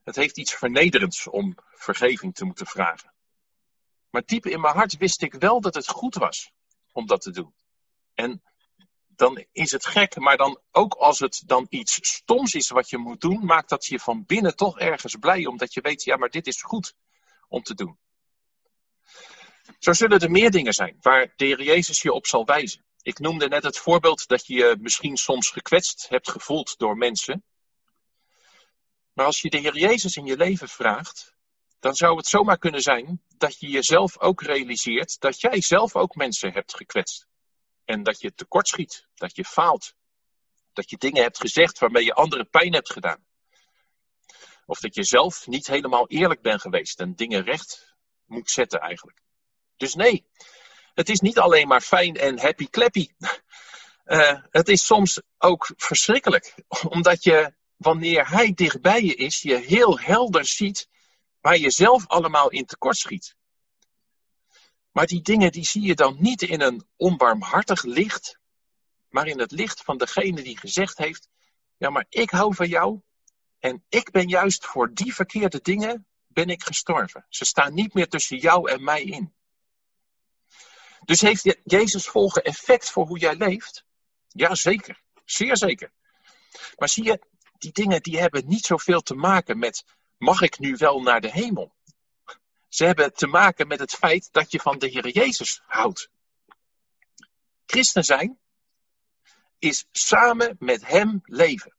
Het 0.03 0.15
heeft 0.15 0.37
iets 0.37 0.53
vernederends 0.53 1.27
om 1.27 1.55
vergeving 1.71 2.35
te 2.35 2.45
moeten 2.45 2.67
vragen. 2.67 3.12
Maar 4.13 4.25
diep 4.25 4.45
in 4.45 4.61
mijn 4.61 4.75
hart 4.75 4.97
wist 4.97 5.21
ik 5.21 5.33
wel 5.33 5.61
dat 5.61 5.75
het 5.75 5.87
goed 5.87 6.15
was 6.15 6.51
om 6.91 7.07
dat 7.07 7.21
te 7.21 7.31
doen. 7.31 7.53
En 8.13 8.43
dan 9.07 9.45
is 9.51 9.71
het 9.71 9.85
gek, 9.85 10.15
maar 10.15 10.37
dan 10.37 10.61
ook 10.71 10.93
als 10.93 11.19
het 11.19 11.43
dan 11.45 11.65
iets 11.69 12.07
stoms 12.07 12.53
is 12.53 12.69
wat 12.69 12.89
je 12.89 12.97
moet 12.97 13.21
doen, 13.21 13.45
maakt 13.45 13.69
dat 13.69 13.85
je 13.85 13.99
van 13.99 14.25
binnen 14.25 14.55
toch 14.55 14.79
ergens 14.79 15.15
blij, 15.15 15.45
omdat 15.45 15.73
je 15.73 15.81
weet, 15.81 16.03
ja, 16.03 16.15
maar 16.17 16.29
dit 16.29 16.47
is 16.47 16.61
goed 16.61 16.95
om 17.47 17.63
te 17.63 17.73
doen. 17.73 17.97
Zo 19.79 19.93
zullen 19.93 20.19
er 20.19 20.31
meer 20.31 20.51
dingen 20.51 20.73
zijn 20.73 20.97
waar 21.01 21.33
de 21.35 21.45
Heer 21.45 21.63
Jezus 21.63 22.01
je 22.01 22.13
op 22.13 22.27
zal 22.27 22.45
wijzen. 22.45 22.85
Ik 23.01 23.19
noemde 23.19 23.47
net 23.47 23.63
het 23.63 23.77
voorbeeld 23.77 24.27
dat 24.27 24.47
je 24.47 24.53
je 24.53 24.77
misschien 24.79 25.17
soms 25.17 25.49
gekwetst 25.49 26.09
hebt 26.09 26.29
gevoeld 26.29 26.77
door 26.77 26.97
mensen. 26.97 27.43
Maar 29.13 29.25
als 29.25 29.41
je 29.41 29.49
de 29.49 29.57
Heer 29.57 29.77
Jezus 29.77 30.15
in 30.15 30.25
je 30.25 30.37
leven 30.37 30.69
vraagt, 30.69 31.33
dan 31.83 31.95
zou 31.95 32.17
het 32.17 32.27
zomaar 32.27 32.57
kunnen 32.57 32.81
zijn 32.81 33.21
dat 33.37 33.59
je 33.59 33.69
jezelf 33.69 34.19
ook 34.19 34.41
realiseert 34.41 35.19
dat 35.19 35.41
jij 35.41 35.61
zelf 35.61 35.95
ook 35.95 36.15
mensen 36.15 36.51
hebt 36.51 36.75
gekwetst. 36.75 37.27
En 37.85 38.03
dat 38.03 38.21
je 38.21 38.33
tekortschiet, 38.33 39.07
dat 39.15 39.35
je 39.35 39.45
faalt. 39.45 39.95
Dat 40.73 40.89
je 40.89 40.97
dingen 40.97 41.23
hebt 41.23 41.39
gezegd 41.39 41.79
waarmee 41.79 42.03
je 42.03 42.13
anderen 42.13 42.49
pijn 42.49 42.73
hebt 42.73 42.91
gedaan. 42.91 43.25
Of 44.65 44.79
dat 44.79 44.95
je 44.95 45.03
zelf 45.03 45.47
niet 45.47 45.67
helemaal 45.67 46.07
eerlijk 46.07 46.41
bent 46.41 46.61
geweest 46.61 46.99
en 46.99 47.15
dingen 47.15 47.43
recht 47.43 47.95
moet 48.25 48.49
zetten 48.49 48.79
eigenlijk. 48.79 49.21
Dus 49.77 49.93
nee, 49.93 50.25
het 50.93 51.09
is 51.09 51.19
niet 51.19 51.39
alleen 51.39 51.67
maar 51.67 51.81
fijn 51.81 52.15
en 52.15 52.39
happy 52.39 52.67
clappy. 52.69 53.07
Uh, 54.05 54.39
het 54.59 54.67
is 54.67 54.85
soms 54.85 55.21
ook 55.37 55.71
verschrikkelijk, 55.77 56.55
omdat 56.87 57.23
je, 57.23 57.53
wanneer 57.75 58.29
hij 58.29 58.53
dichtbij 58.53 59.01
je 59.01 59.15
is, 59.15 59.41
je 59.41 59.55
heel 59.55 59.99
helder 59.99 60.45
ziet 60.45 60.91
waar 61.43 61.57
je 61.57 61.71
zelf 61.71 62.07
allemaal 62.07 62.49
in 62.49 62.65
tekort 62.65 62.97
schiet. 62.97 63.35
Maar 64.91 65.05
die 65.05 65.21
dingen 65.21 65.51
die 65.51 65.65
zie 65.65 65.81
je 65.81 65.95
dan 65.95 66.15
niet 66.19 66.41
in 66.41 66.61
een 66.61 66.87
onbarmhartig 66.95 67.83
licht, 67.83 68.39
maar 69.09 69.27
in 69.27 69.39
het 69.39 69.51
licht 69.51 69.83
van 69.83 69.97
degene 69.97 70.41
die 70.41 70.57
gezegd 70.57 70.97
heeft: 70.97 71.29
Ja, 71.77 71.89
maar 71.89 72.05
ik 72.09 72.29
hou 72.29 72.55
van 72.55 72.67
jou 72.67 73.01
en 73.59 73.83
ik 73.89 74.11
ben 74.11 74.27
juist 74.27 74.65
voor 74.65 74.93
die 74.93 75.13
verkeerde 75.13 75.61
dingen 75.61 76.07
ben 76.27 76.49
ik 76.49 76.63
gestorven. 76.63 77.25
Ze 77.29 77.45
staan 77.45 77.73
niet 77.73 77.93
meer 77.93 78.07
tussen 78.07 78.37
jou 78.37 78.71
en 78.71 78.83
mij 78.83 79.03
in. 79.03 79.33
Dus 81.05 81.21
heeft 81.21 81.57
Jezus 81.63 82.07
volgen 82.07 82.43
effect 82.43 82.89
voor 82.89 83.07
hoe 83.07 83.19
jij 83.19 83.35
leeft? 83.35 83.85
Ja, 84.27 84.55
zeker. 84.55 85.01
Zeer 85.25 85.57
zeker. 85.57 85.91
Maar 86.77 86.89
zie 86.89 87.03
je, 87.03 87.19
die 87.57 87.71
dingen 87.71 88.01
die 88.01 88.19
hebben 88.19 88.47
niet 88.47 88.65
zoveel 88.65 89.01
te 89.01 89.15
maken 89.15 89.57
met 89.59 89.85
mag 90.23 90.41
ik 90.41 90.59
nu 90.59 90.75
wel 90.75 91.01
naar 91.01 91.21
de 91.21 91.31
hemel? 91.31 91.73
Ze 92.67 92.85
hebben 92.85 93.13
te 93.13 93.27
maken 93.27 93.67
met 93.67 93.79
het 93.79 93.93
feit 93.93 94.29
dat 94.31 94.51
je 94.51 94.59
van 94.59 94.79
de 94.79 94.87
Heer 94.87 95.09
Jezus 95.09 95.61
houdt. 95.65 96.09
Christen 97.65 98.03
zijn 98.03 98.39
is 99.59 99.85
samen 99.91 100.55
met 100.59 100.87
Hem 100.87 101.21
leven. 101.23 101.75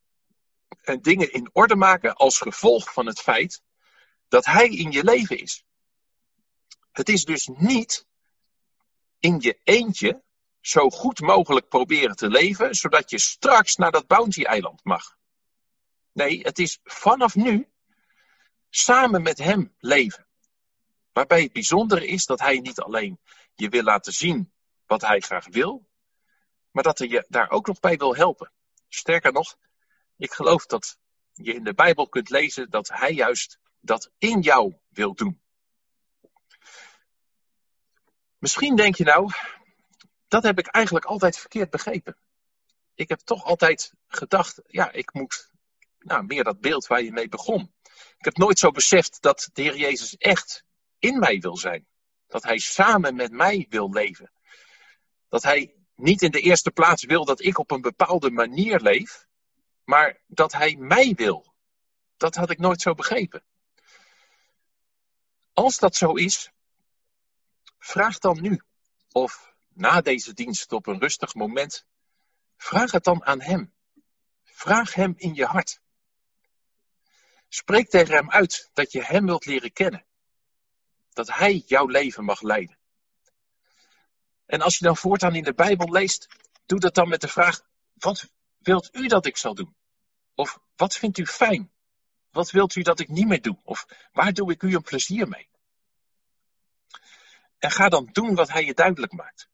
En 0.81 1.01
dingen 1.01 1.33
in 1.33 1.49
orde 1.53 1.75
maken 1.75 2.15
als 2.15 2.37
gevolg 2.37 2.93
van 2.93 3.05
het 3.05 3.19
feit 3.19 3.61
Dat 4.27 4.45
Hij 4.45 4.67
in 4.67 4.91
je 4.91 5.03
leven 5.03 5.39
is. 5.39 5.63
Het 6.91 7.09
is 7.09 7.23
dus 7.23 7.47
niet 7.47 8.05
in 9.19 9.39
je 9.39 9.59
eentje 9.63 10.23
zo 10.61 10.89
goed 10.89 11.19
mogelijk 11.19 11.67
proberen 11.67 12.15
te 12.15 12.29
leven, 12.29 12.75
zodat 12.75 13.09
je 13.09 13.19
straks 13.19 13.75
naar 13.75 13.91
dat 13.91 14.07
bounty-eiland 14.07 14.83
mag. 14.83 15.17
Nee, 16.11 16.39
het 16.41 16.59
is 16.59 16.79
vanaf 16.83 17.35
nu 17.35 17.69
samen 18.77 19.21
met 19.21 19.37
Hem 19.37 19.73
leven. 19.79 20.27
Waarbij 21.13 21.41
het 21.41 21.53
bijzondere 21.53 22.07
is 22.07 22.25
dat 22.25 22.39
Hij 22.39 22.59
niet 22.59 22.79
alleen 22.79 23.19
je 23.53 23.69
wil 23.69 23.83
laten 23.83 24.13
zien 24.13 24.51
wat 24.85 25.01
Hij 25.01 25.19
graag 25.19 25.47
wil, 25.47 25.87
maar 26.71 26.83
dat 26.83 26.97
hij 26.97 27.07
je 27.07 27.25
daar 27.27 27.49
ook 27.49 27.67
nog 27.67 27.79
bij 27.79 27.97
wil 27.97 28.15
helpen. 28.15 28.51
Sterker 28.87 29.31
nog, 29.31 29.57
ik 30.17 30.33
geloof 30.33 30.65
dat 30.65 30.97
je 31.33 31.53
in 31.53 31.63
de 31.63 31.73
Bijbel 31.73 32.09
kunt 32.09 32.29
lezen 32.29 32.69
dat 32.69 32.87
Hij 32.87 33.13
juist 33.13 33.59
dat 33.79 34.11
in 34.17 34.41
jou 34.41 34.75
wil 34.89 35.13
doen. 35.13 35.41
Misschien 38.37 38.75
denk 38.75 38.95
je 38.95 39.03
nou, 39.03 39.31
dat 40.27 40.43
heb 40.43 40.59
ik 40.59 40.67
eigenlijk 40.67 41.05
altijd 41.05 41.37
verkeerd 41.37 41.69
begrepen. 41.69 42.17
Ik 42.95 43.09
heb 43.09 43.19
toch 43.19 43.43
altijd 43.43 43.93
gedacht, 44.07 44.61
ja, 44.67 44.91
ik 44.91 45.13
moet 45.13 45.53
nou, 46.05 46.23
meer 46.25 46.43
dat 46.43 46.59
beeld 46.59 46.87
waar 46.87 47.01
je 47.01 47.11
mee 47.11 47.29
begon. 47.29 47.73
Ik 48.17 48.25
heb 48.25 48.37
nooit 48.37 48.59
zo 48.59 48.71
beseft 48.71 49.21
dat 49.21 49.49
de 49.53 49.61
Heer 49.61 49.77
Jezus 49.77 50.17
echt 50.17 50.63
in 50.99 51.19
mij 51.19 51.39
wil 51.39 51.57
zijn. 51.57 51.87
Dat 52.27 52.43
Hij 52.43 52.57
samen 52.57 53.15
met 53.15 53.31
mij 53.31 53.65
wil 53.69 53.93
leven. 53.93 54.31
Dat 55.29 55.43
Hij 55.43 55.75
niet 55.95 56.21
in 56.21 56.31
de 56.31 56.39
eerste 56.39 56.71
plaats 56.71 57.03
wil 57.03 57.25
dat 57.25 57.41
ik 57.41 57.57
op 57.57 57.71
een 57.71 57.81
bepaalde 57.81 58.31
manier 58.31 58.79
leef, 58.79 59.27
maar 59.83 60.21
dat 60.27 60.51
Hij 60.51 60.75
mij 60.75 61.13
wil. 61.15 61.53
Dat 62.17 62.35
had 62.35 62.49
ik 62.49 62.57
nooit 62.57 62.81
zo 62.81 62.93
begrepen. 62.93 63.43
Als 65.53 65.77
dat 65.77 65.95
zo 65.95 66.13
is, 66.13 66.51
vraag 67.79 68.19
dan 68.19 68.41
nu, 68.41 68.61
of 69.11 69.53
na 69.73 70.01
deze 70.01 70.33
dienst 70.33 70.71
op 70.71 70.87
een 70.87 70.99
rustig 70.99 71.33
moment, 71.33 71.85
vraag 72.57 72.91
het 72.91 73.03
dan 73.03 73.25
aan 73.25 73.41
Hem. 73.41 73.73
Vraag 74.43 74.93
Hem 74.93 75.13
in 75.17 75.33
je 75.33 75.45
hart. 75.45 75.83
Spreek 77.55 77.89
tegen 77.89 78.15
Hem 78.15 78.31
uit 78.31 78.69
dat 78.73 78.91
je 78.91 79.03
Hem 79.03 79.25
wilt 79.25 79.45
leren 79.45 79.73
kennen. 79.73 80.05
Dat 81.13 81.27
Hij 81.27 81.63
jouw 81.65 81.87
leven 81.87 82.23
mag 82.23 82.41
leiden. 82.41 82.77
En 84.45 84.61
als 84.61 84.77
je 84.77 84.85
dan 84.85 84.97
voortaan 84.97 85.35
in 85.35 85.43
de 85.43 85.53
Bijbel 85.53 85.91
leest, 85.91 86.27
doe 86.65 86.79
dat 86.79 86.95
dan 86.95 87.09
met 87.09 87.21
de 87.21 87.27
vraag: 87.27 87.61
wat 87.93 88.29
wilt 88.57 88.95
u 88.95 89.07
dat 89.07 89.25
ik 89.25 89.37
zal 89.37 89.55
doen? 89.55 89.75
Of 90.33 90.59
wat 90.75 90.95
vindt 90.95 91.17
u 91.17 91.25
fijn? 91.25 91.71
Wat 92.31 92.51
wilt 92.51 92.75
u 92.75 92.81
dat 92.81 92.99
ik 92.99 93.07
niet 93.07 93.27
meer 93.27 93.41
doe? 93.41 93.59
Of 93.63 93.85
waar 94.11 94.33
doe 94.33 94.51
ik 94.51 94.63
u 94.63 94.75
een 94.75 94.81
plezier 94.81 95.27
mee? 95.27 95.49
En 97.57 97.71
ga 97.71 97.89
dan 97.89 98.09
doen 98.11 98.35
wat 98.35 98.49
hij 98.49 98.65
je 98.65 98.73
duidelijk 98.73 99.11
maakt. 99.11 99.49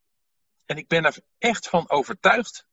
En 0.65 0.77
ik 0.77 0.87
ben 0.87 1.05
er 1.05 1.17
echt 1.37 1.67
van 1.67 1.89
overtuigd 1.89 2.65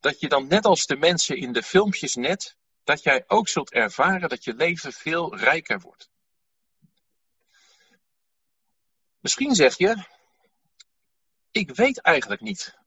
dat 0.00 0.20
je 0.20 0.28
dan 0.28 0.46
net 0.46 0.64
als 0.64 0.86
de 0.86 0.96
mensen 0.96 1.36
in 1.36 1.52
de 1.52 1.62
filmpjes 1.62 2.14
net, 2.14 2.56
dat 2.84 3.02
jij 3.02 3.24
ook 3.26 3.48
zult 3.48 3.72
ervaren 3.72 4.28
dat 4.28 4.44
je 4.44 4.54
leven 4.54 4.92
veel 4.92 5.36
rijker 5.36 5.80
wordt. 5.80 6.10
Misschien 9.20 9.54
zeg 9.54 9.76
je, 9.76 10.06
ik 11.50 11.74
weet 11.74 12.00
eigenlijk 12.00 12.42
niet 12.42 12.78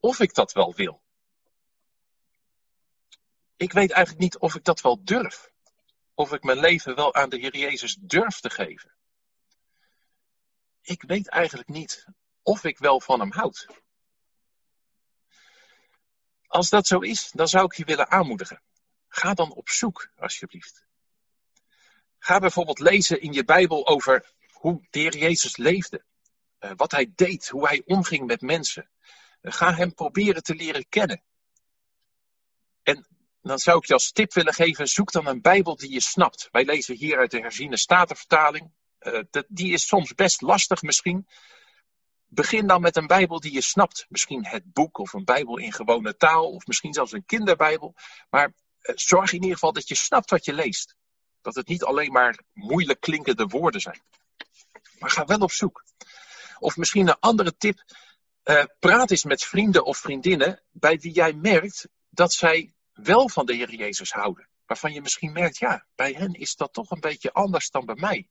of 0.00 0.20
ik 0.20 0.34
dat 0.34 0.52
wel 0.52 0.74
wil. 0.74 1.02
Ik 3.56 3.72
weet 3.72 3.90
eigenlijk 3.90 4.22
niet 4.24 4.38
of 4.38 4.54
ik 4.54 4.64
dat 4.64 4.80
wel 4.80 5.04
durf. 5.04 5.50
Of 6.14 6.32
ik 6.32 6.42
mijn 6.42 6.58
leven 6.58 6.94
wel 6.94 7.14
aan 7.14 7.28
de 7.28 7.38
Heer 7.38 7.56
Jezus 7.56 7.96
durf 8.00 8.40
te 8.40 8.50
geven. 8.50 8.94
Ik 10.80 11.02
weet 11.02 11.28
eigenlijk 11.28 11.68
niet 11.68 12.06
of 12.42 12.64
ik 12.64 12.78
wel 12.78 13.00
van 13.00 13.20
hem 13.20 13.32
houd. 13.32 13.66
Als 16.46 16.68
dat 16.68 16.86
zo 16.86 16.98
is, 16.98 17.30
dan 17.30 17.48
zou 17.48 17.64
ik 17.64 17.74
je 17.74 17.84
willen 17.84 18.10
aanmoedigen. 18.10 18.62
Ga 19.14 19.34
dan 19.34 19.52
op 19.54 19.68
zoek, 19.68 20.08
alsjeblieft. 20.16 20.84
Ga 22.18 22.38
bijvoorbeeld 22.38 22.78
lezen 22.78 23.20
in 23.20 23.32
je 23.32 23.44
Bijbel 23.44 23.86
over 23.86 24.32
hoe 24.52 24.86
de 24.90 24.98
Heer 24.98 25.16
Jezus 25.16 25.56
leefde. 25.56 26.04
Eh, 26.58 26.70
wat 26.76 26.90
hij 26.90 27.12
deed, 27.14 27.48
hoe 27.48 27.66
hij 27.66 27.82
omging 27.84 28.26
met 28.26 28.40
mensen. 28.40 28.90
Eh, 29.40 29.52
ga 29.52 29.74
hem 29.74 29.94
proberen 29.94 30.42
te 30.42 30.54
leren 30.54 30.88
kennen. 30.88 31.22
En 32.82 33.06
dan 33.42 33.58
zou 33.58 33.78
ik 33.78 33.86
je 33.86 33.92
als 33.92 34.12
tip 34.12 34.32
willen 34.32 34.54
geven: 34.54 34.88
zoek 34.88 35.12
dan 35.12 35.26
een 35.26 35.42
Bijbel 35.42 35.76
die 35.76 35.92
je 35.92 36.00
snapt. 36.00 36.48
Wij 36.50 36.64
lezen 36.64 36.96
hier 36.96 37.18
uit 37.18 37.30
de 37.30 37.40
herziene 37.40 37.76
statenvertaling. 37.76 38.72
Uh, 39.00 39.20
die 39.48 39.72
is 39.72 39.86
soms 39.86 40.14
best 40.14 40.40
lastig 40.40 40.82
misschien. 40.82 41.28
Begin 42.26 42.66
dan 42.66 42.80
met 42.80 42.96
een 42.96 43.06
Bijbel 43.06 43.40
die 43.40 43.52
je 43.52 43.60
snapt. 43.60 44.06
Misschien 44.08 44.46
het 44.46 44.72
boek 44.72 44.98
of 44.98 45.12
een 45.12 45.24
Bijbel 45.24 45.58
in 45.58 45.72
gewone 45.72 46.16
taal, 46.16 46.50
of 46.50 46.66
misschien 46.66 46.92
zelfs 46.92 47.12
een 47.12 47.26
kinderbijbel. 47.26 47.94
Maar 48.30 48.52
zorg 48.82 49.32
in 49.32 49.40
ieder 49.40 49.52
geval 49.52 49.72
dat 49.72 49.88
je 49.88 49.94
snapt 49.94 50.30
wat 50.30 50.44
je 50.44 50.52
leest. 50.52 50.96
Dat 51.40 51.54
het 51.54 51.68
niet 51.68 51.84
alleen 51.84 52.12
maar 52.12 52.38
moeilijk 52.52 53.00
klinkende 53.00 53.46
woorden 53.46 53.80
zijn. 53.80 54.02
Maar 54.98 55.10
ga 55.10 55.24
wel 55.24 55.38
op 55.38 55.52
zoek. 55.52 55.84
Of 56.58 56.76
misschien 56.76 57.08
een 57.08 57.18
andere 57.20 57.56
tip. 57.56 57.84
Uh, 58.44 58.64
praat 58.78 59.10
eens 59.10 59.24
met 59.24 59.44
vrienden 59.44 59.84
of 59.84 59.98
vriendinnen 59.98 60.62
bij 60.70 60.98
wie 60.98 61.12
jij 61.12 61.32
merkt 61.32 61.88
dat 62.08 62.32
zij 62.32 62.74
wel 62.92 63.28
van 63.28 63.46
de 63.46 63.54
Heer 63.54 63.74
Jezus 63.74 64.12
houden. 64.12 64.48
Waarvan 64.66 64.92
je 64.92 65.00
misschien 65.00 65.32
merkt, 65.32 65.58
ja, 65.58 65.86
bij 65.94 66.12
hen 66.12 66.32
is 66.32 66.56
dat 66.56 66.72
toch 66.72 66.90
een 66.90 67.00
beetje 67.00 67.32
anders 67.32 67.70
dan 67.70 67.84
bij 67.84 67.94
mij. 67.94 68.28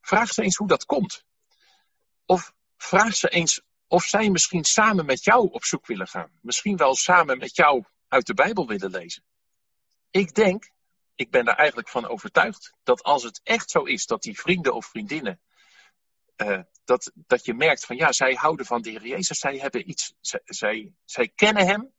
Vraag 0.00 0.32
ze 0.32 0.42
eens 0.42 0.56
hoe 0.56 0.68
dat 0.68 0.84
komt. 0.84 1.24
Of 2.26 2.52
vraag 2.76 3.14
ze 3.14 3.28
eens 3.28 3.60
of 3.88 4.04
zij 4.04 4.30
misschien 4.30 4.64
samen 4.64 5.06
met 5.06 5.24
jou 5.24 5.48
op 5.50 5.64
zoek 5.64 5.86
willen 5.86 6.08
gaan. 6.08 6.30
Misschien 6.40 6.76
wel 6.76 6.94
samen 6.94 7.38
met 7.38 7.56
jou 7.56 7.84
uit 8.08 8.26
de 8.26 8.34
Bijbel 8.34 8.66
willen 8.66 8.90
lezen. 8.90 9.22
Ik 10.14 10.34
denk, 10.34 10.70
ik 11.14 11.30
ben 11.30 11.44
daar 11.44 11.56
eigenlijk 11.56 11.88
van 11.88 12.08
overtuigd, 12.08 12.74
dat 12.82 13.02
als 13.02 13.22
het 13.22 13.40
echt 13.42 13.70
zo 13.70 13.82
is 13.82 14.06
dat 14.06 14.22
die 14.22 14.40
vrienden 14.40 14.74
of 14.74 14.86
vriendinnen 14.86 15.40
uh, 16.36 16.60
dat, 16.84 17.12
dat 17.14 17.44
je 17.44 17.54
merkt 17.54 17.84
van 17.84 17.96
ja, 17.96 18.12
zij 18.12 18.34
houden 18.34 18.66
van 18.66 18.82
de 18.82 18.90
Heer 18.90 19.06
Jezus, 19.06 19.38
zij 19.38 19.58
hebben 19.58 19.88
iets, 19.88 20.14
zij, 20.20 20.40
zij, 20.44 20.94
zij 21.04 21.28
kennen 21.34 21.66
Hem, 21.66 21.92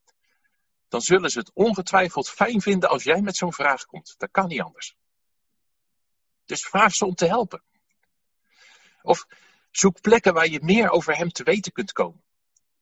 dan 0.87 1.01
zullen 1.01 1.29
ze 1.29 1.39
het 1.39 1.51
ongetwijfeld 1.53 2.29
fijn 2.29 2.61
vinden 2.61 2.89
als 2.89 3.03
jij 3.03 3.21
met 3.21 3.35
zo'n 3.35 3.53
vraag 3.53 3.85
komt. 3.85 4.15
Dat 4.17 4.31
kan 4.31 4.47
niet 4.47 4.61
anders. 4.61 4.95
Dus 6.45 6.67
vraag 6.67 6.93
ze 6.93 7.05
om 7.05 7.15
te 7.15 7.25
helpen. 7.25 7.63
Of 9.01 9.25
zoek 9.71 10.01
plekken 10.01 10.33
waar 10.33 10.47
je 10.47 10.59
meer 10.63 10.89
over 10.89 11.15
Hem 11.15 11.31
te 11.31 11.43
weten 11.43 11.71
kunt 11.71 11.91
komen. 11.91 12.23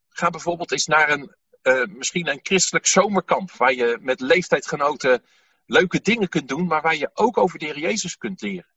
Ga 0.09 0.29
bijvoorbeeld 0.29 0.71
eens 0.71 0.85
naar 0.85 1.09
een, 1.09 1.35
uh, 1.63 1.85
misschien 1.85 2.27
een 2.27 2.39
christelijk 2.43 2.85
zomerkamp, 2.85 3.51
waar 3.51 3.73
je 3.73 3.97
met 4.01 4.19
leeftijdgenoten 4.19 5.23
leuke 5.65 6.01
dingen 6.01 6.29
kunt 6.29 6.47
doen, 6.47 6.67
maar 6.67 6.81
waar 6.81 6.95
je 6.95 7.11
ook 7.13 7.37
over 7.37 7.59
de 7.59 7.65
Heer 7.65 7.79
Jezus 7.79 8.17
kunt 8.17 8.41
leren. 8.41 8.71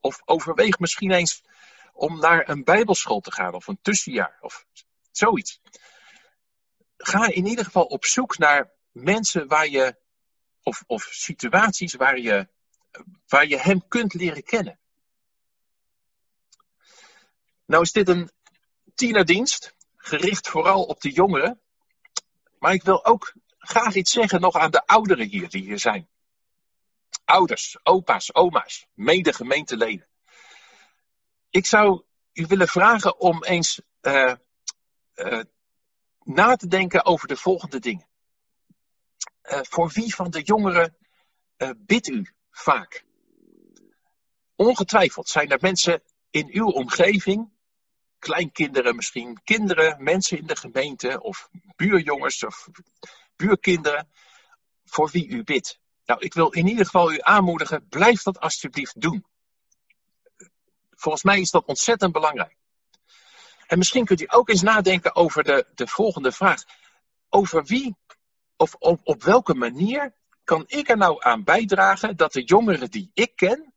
Of 0.00 0.22
overweeg 0.24 0.78
misschien 0.78 1.10
eens 1.10 1.42
om 1.92 2.18
naar 2.18 2.48
een 2.48 2.64
bijbelschool 2.64 3.20
te 3.20 3.32
gaan 3.32 3.54
of 3.54 3.66
een 3.66 3.78
tussenjaar 3.82 4.38
of 4.40 4.66
zoiets. 5.10 5.60
Ga 6.96 7.26
in 7.26 7.46
ieder 7.46 7.64
geval 7.64 7.84
op 7.84 8.04
zoek 8.04 8.38
naar 8.38 8.72
mensen 8.92 9.48
waar 9.48 9.68
je, 9.68 9.96
of, 10.62 10.84
of 10.86 11.02
situaties 11.02 11.94
waar 11.94 12.18
je, 12.18 12.48
waar 13.28 13.46
je 13.46 13.58
hem 13.58 13.88
kunt 13.88 14.14
leren 14.14 14.42
kennen. 14.42 14.78
Nou 17.64 17.82
is 17.82 17.92
dit 17.92 18.08
een 18.08 18.30
tienerdienst, 18.94 19.74
gericht 19.96 20.48
vooral 20.48 20.84
op 20.84 21.00
de 21.00 21.10
jongeren. 21.10 21.60
Maar 22.58 22.72
ik 22.72 22.82
wil 22.82 23.04
ook 23.04 23.34
graag 23.58 23.94
iets 23.94 24.12
zeggen 24.12 24.40
nog 24.40 24.54
aan 24.54 24.70
de 24.70 24.86
ouderen 24.86 25.28
hier 25.28 25.48
die 25.48 25.62
hier 25.62 25.78
zijn. 25.78 26.08
Ouders, 27.24 27.78
opa's, 27.82 28.34
oma's, 28.34 28.86
mede 28.94 29.32
gemeenteleden 29.32 30.08
ik 31.50 31.66
zou 31.66 32.02
u 32.32 32.46
willen 32.46 32.68
vragen 32.68 33.20
om 33.20 33.44
eens 33.44 33.80
uh, 34.02 34.34
uh, 35.14 35.40
na 36.22 36.56
te 36.56 36.66
denken 36.66 37.04
over 37.04 37.28
de 37.28 37.36
volgende 37.36 37.78
dingen. 37.78 38.06
Uh, 39.42 39.58
voor 39.62 39.88
wie 39.88 40.14
van 40.14 40.30
de 40.30 40.42
jongeren 40.42 40.96
bidt 41.76 42.08
u 42.08 42.32
vaak? 42.50 43.04
Ongetwijfeld 44.56 45.28
zijn 45.28 45.50
er 45.50 45.58
mensen 45.60 46.02
in 46.30 46.48
uw 46.52 46.66
omgeving, 46.66 47.50
kleinkinderen 48.18 48.96
misschien, 48.96 49.40
kinderen, 49.44 50.02
mensen 50.02 50.38
in 50.38 50.46
de 50.46 50.56
gemeente 50.56 51.22
of 51.22 51.48
buurjongens 51.76 52.44
of 52.44 52.68
buurkinderen, 53.36 54.08
voor 54.84 55.10
wie 55.10 55.28
u 55.28 55.44
bidt. 55.44 55.80
Nou, 56.04 56.20
ik 56.20 56.34
wil 56.34 56.50
in 56.50 56.66
ieder 56.66 56.84
geval 56.84 57.12
u 57.12 57.18
aanmoedigen, 57.20 57.88
blijf 57.88 58.22
dat 58.22 58.40
alsjeblieft 58.40 59.00
doen. 59.00 59.26
Volgens 60.90 61.22
mij 61.22 61.40
is 61.40 61.50
dat 61.50 61.66
ontzettend 61.66 62.12
belangrijk. 62.12 62.56
En 63.66 63.78
misschien 63.78 64.04
kunt 64.04 64.20
u 64.20 64.26
ook 64.28 64.48
eens 64.48 64.62
nadenken 64.62 65.14
over 65.14 65.44
de, 65.44 65.66
de 65.74 65.86
volgende 65.86 66.32
vraag. 66.32 66.62
Over 67.28 67.64
wie 67.64 67.96
of 68.56 68.74
op, 68.74 69.00
op 69.04 69.22
welke 69.22 69.54
manier 69.54 70.14
kan 70.44 70.64
ik 70.66 70.88
er 70.88 70.96
nou 70.96 71.16
aan 71.22 71.44
bijdragen 71.44 72.16
dat 72.16 72.32
de 72.32 72.42
jongeren 72.42 72.90
die 72.90 73.10
ik 73.14 73.36
ken 73.36 73.74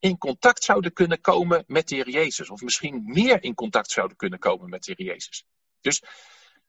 in 0.00 0.18
contact 0.18 0.64
zouden 0.64 0.92
kunnen 0.92 1.20
komen 1.20 1.64
met 1.66 1.88
de 1.88 1.94
Heer 1.94 2.08
Jezus. 2.08 2.50
Of 2.50 2.60
misschien 2.60 3.02
meer 3.04 3.42
in 3.42 3.54
contact 3.54 3.90
zouden 3.90 4.16
kunnen 4.16 4.38
komen 4.38 4.68
met 4.68 4.82
de 4.82 4.94
Heer 4.96 5.06
Jezus. 5.06 5.44
Dus 5.80 6.02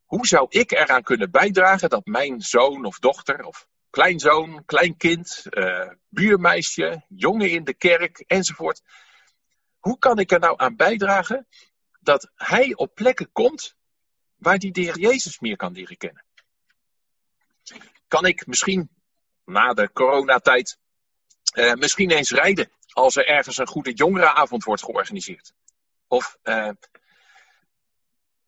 hoe 0.03 0.27
zou 0.27 0.45
ik 0.49 0.71
eraan 0.71 1.03
kunnen 1.03 1.31
bijdragen 1.31 1.89
dat 1.89 2.05
mijn 2.05 2.41
zoon 2.41 2.85
of 2.85 2.99
dochter 2.99 3.43
of 3.43 3.67
kleinzoon, 3.91 4.65
kleinkind, 4.65 5.45
uh, 5.49 5.89
buurmeisje, 6.09 7.05
jongen 7.07 7.49
in 7.49 7.63
de 7.63 7.73
kerk 7.73 8.23
enzovoort. 8.27 8.81
Hoe 9.79 9.97
kan 9.97 10.19
ik 10.19 10.31
er 10.31 10.39
nou 10.39 10.53
aan 10.57 10.75
bijdragen 10.75 11.47
dat 11.99 12.31
hij 12.35 12.75
op 12.75 12.95
plekken 12.95 13.31
komt 13.31 13.75
waar 14.35 14.57
die 14.57 14.71
de 14.71 14.81
Heer 14.81 14.99
Jezus 14.99 15.39
meer 15.39 15.55
kan 15.55 15.73
leren 15.73 15.97
kennen? 15.97 16.25
Kan 18.07 18.25
ik 18.25 18.47
misschien 18.47 18.89
na 19.45 19.73
de 19.73 19.91
coronatijd 19.91 20.77
uh, 21.53 21.73
misschien 21.73 22.11
eens 22.11 22.31
rijden 22.31 22.71
als 22.93 23.15
er 23.15 23.27
ergens 23.27 23.57
een 23.57 23.67
goede 23.67 23.93
jongerenavond 23.93 24.63
wordt 24.63 24.83
georganiseerd? 24.83 25.53
Of 26.07 26.37
uh, 26.43 26.69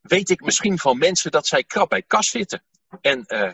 weet 0.01 0.29
ik 0.29 0.41
misschien 0.41 0.79
van 0.79 0.97
mensen 0.97 1.31
dat 1.31 1.47
zij 1.47 1.63
krap 1.63 1.89
bij 1.89 2.01
kas 2.01 2.29
zitten 2.29 2.63
en 3.01 3.23
uh, 3.27 3.53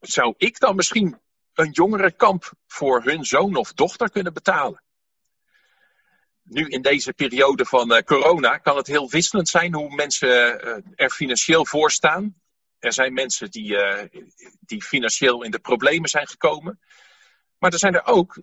zou 0.00 0.34
ik 0.36 0.58
dan 0.58 0.76
misschien 0.76 1.20
een 1.54 1.70
jongerenkamp 1.70 2.52
voor 2.66 3.02
hun 3.02 3.24
zoon 3.24 3.56
of 3.56 3.72
dochter 3.72 4.10
kunnen 4.10 4.32
betalen? 4.32 4.82
Nu 6.42 6.68
in 6.68 6.82
deze 6.82 7.12
periode 7.12 7.64
van 7.64 7.92
uh, 7.92 7.98
corona 7.98 8.58
kan 8.58 8.76
het 8.76 8.86
heel 8.86 9.10
wisselend 9.10 9.48
zijn 9.48 9.74
hoe 9.74 9.94
mensen 9.94 10.28
er 10.96 11.10
financieel 11.10 11.66
voor 11.66 11.90
staan. 11.90 12.40
Er 12.78 12.92
zijn 12.92 13.12
mensen 13.12 13.50
die, 13.50 13.76
die 14.60 14.82
financieel 14.82 15.42
in 15.42 15.50
de 15.50 15.58
problemen 15.58 16.08
zijn 16.08 16.28
gekomen. 16.28 16.80
Maar 17.58 17.72
er 17.72 17.78
zijn 17.78 17.94
er 17.94 18.04
ook 18.04 18.38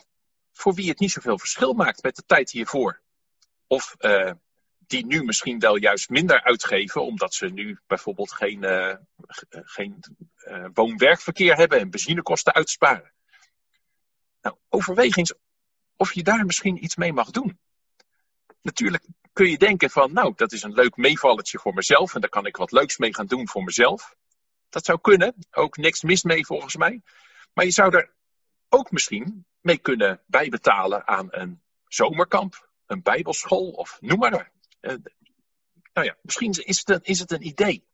voor 0.58 0.74
wie 0.74 0.90
het 0.90 1.00
niet 1.00 1.12
zoveel 1.12 1.40
verschil 1.40 1.74
maakt 1.74 2.04
met 2.04 2.16
de 2.16 2.24
tijd 2.26 2.52
hiervoor. 2.52 3.02
Of 3.68 3.96
die 4.88 5.06
nu 5.06 5.24
misschien 5.24 5.60
wel 5.60 5.76
juist 5.76 6.10
minder 6.10 6.44
uitgeven, 6.44 7.06
omdat 7.06 7.34
ze 7.34 7.46
nu 7.46 7.80
bijvoorbeeld 7.88 8.32
geen, 8.32 8.64
uh, 8.64 8.96
geen 9.50 10.04
uh, 10.38 10.66
woon-werkverkeer 10.74 11.56
hebben 11.56 11.80
en 11.80 11.90
benzinekosten 11.90 12.54
uitsparen. 12.54 13.14
Nou, 14.42 14.56
overweeg 14.70 15.16
eens 15.16 15.34
of 15.98 16.14
je 16.14 16.24
daar 16.24 16.46
misschien 16.46 16.84
iets 16.84 16.96
mee 16.96 17.14
mag 17.14 17.30
doen. 17.30 17.60
Natuurlijk 18.62 19.08
kun 19.34 19.50
je 19.50 19.58
denken 19.58 19.90
van, 19.90 20.14
nou, 20.14 20.34
dat 20.36 20.52
is 20.52 20.64
een 20.64 20.74
leuk 20.74 20.96
meevalletje 20.96 21.60
voor 21.60 21.74
mezelf 21.74 22.16
en 22.16 22.22
daar 22.22 22.30
kan 22.30 22.46
ik 22.46 22.58
wat 22.58 22.72
leuks 22.72 22.98
mee 22.98 23.14
gaan 23.14 23.26
doen 23.26 23.48
voor 23.48 23.64
mezelf. 23.64 24.16
Dat 24.70 24.86
zou 24.86 25.02
kunnen, 25.02 25.36
ook 25.52 25.78
niks 25.78 26.02
mis 26.02 26.24
mee 26.24 26.46
volgens 26.46 26.76
mij. 26.76 27.02
Maar 27.54 27.66
je 27.66 27.72
zou 27.72 27.96
er 27.96 28.14
ook 28.70 28.92
misschien 28.92 29.46
mee 29.66 29.78
kunnen 29.78 30.22
bijbetalen 30.26 31.08
aan 31.08 31.28
een 31.30 31.62
zomerkamp, 31.88 32.70
een 32.86 33.02
bijbelschool 33.02 33.70
of 33.70 33.98
noem 34.02 34.20
maar. 34.20 34.52
Uh, 34.82 34.96
nou 35.94 36.08
ja, 36.08 36.16
misschien 36.22 36.52
is 36.52 36.78
het, 36.78 36.90
een, 36.90 37.04
is 37.04 37.20
het 37.20 37.32
een 37.32 37.48
idee. 37.48 37.88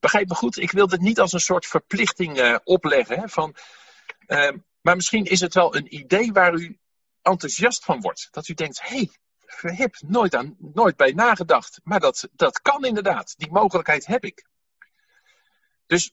Begrijp 0.00 0.28
me 0.28 0.34
goed, 0.34 0.56
ik 0.56 0.70
wil 0.70 0.86
dit 0.86 1.00
niet 1.00 1.20
als 1.20 1.32
een 1.32 1.40
soort 1.40 1.66
verplichting 1.66 2.38
uh, 2.38 2.56
opleggen. 2.64 3.20
Hè, 3.20 3.28
van, 3.28 3.56
uh, 4.26 4.50
maar 4.80 4.96
misschien 4.96 5.24
is 5.24 5.40
het 5.40 5.54
wel 5.54 5.76
een 5.76 5.94
idee 5.94 6.32
waar 6.32 6.54
u 6.54 6.78
enthousiast 7.22 7.84
van 7.84 8.00
wordt. 8.00 8.28
Dat 8.30 8.48
u 8.48 8.54
denkt, 8.54 8.82
hé, 8.82 9.08
hey, 9.46 9.76
heb 9.76 9.96
nooit, 10.06 10.34
aan, 10.34 10.56
nooit 10.58 10.96
bij 10.96 11.12
nagedacht. 11.12 11.80
Maar 11.82 12.00
dat, 12.00 12.28
dat 12.32 12.60
kan 12.60 12.84
inderdaad, 12.84 13.34
die 13.36 13.50
mogelijkheid 13.50 14.06
heb 14.06 14.24
ik. 14.24 14.46
Dus 15.86 16.12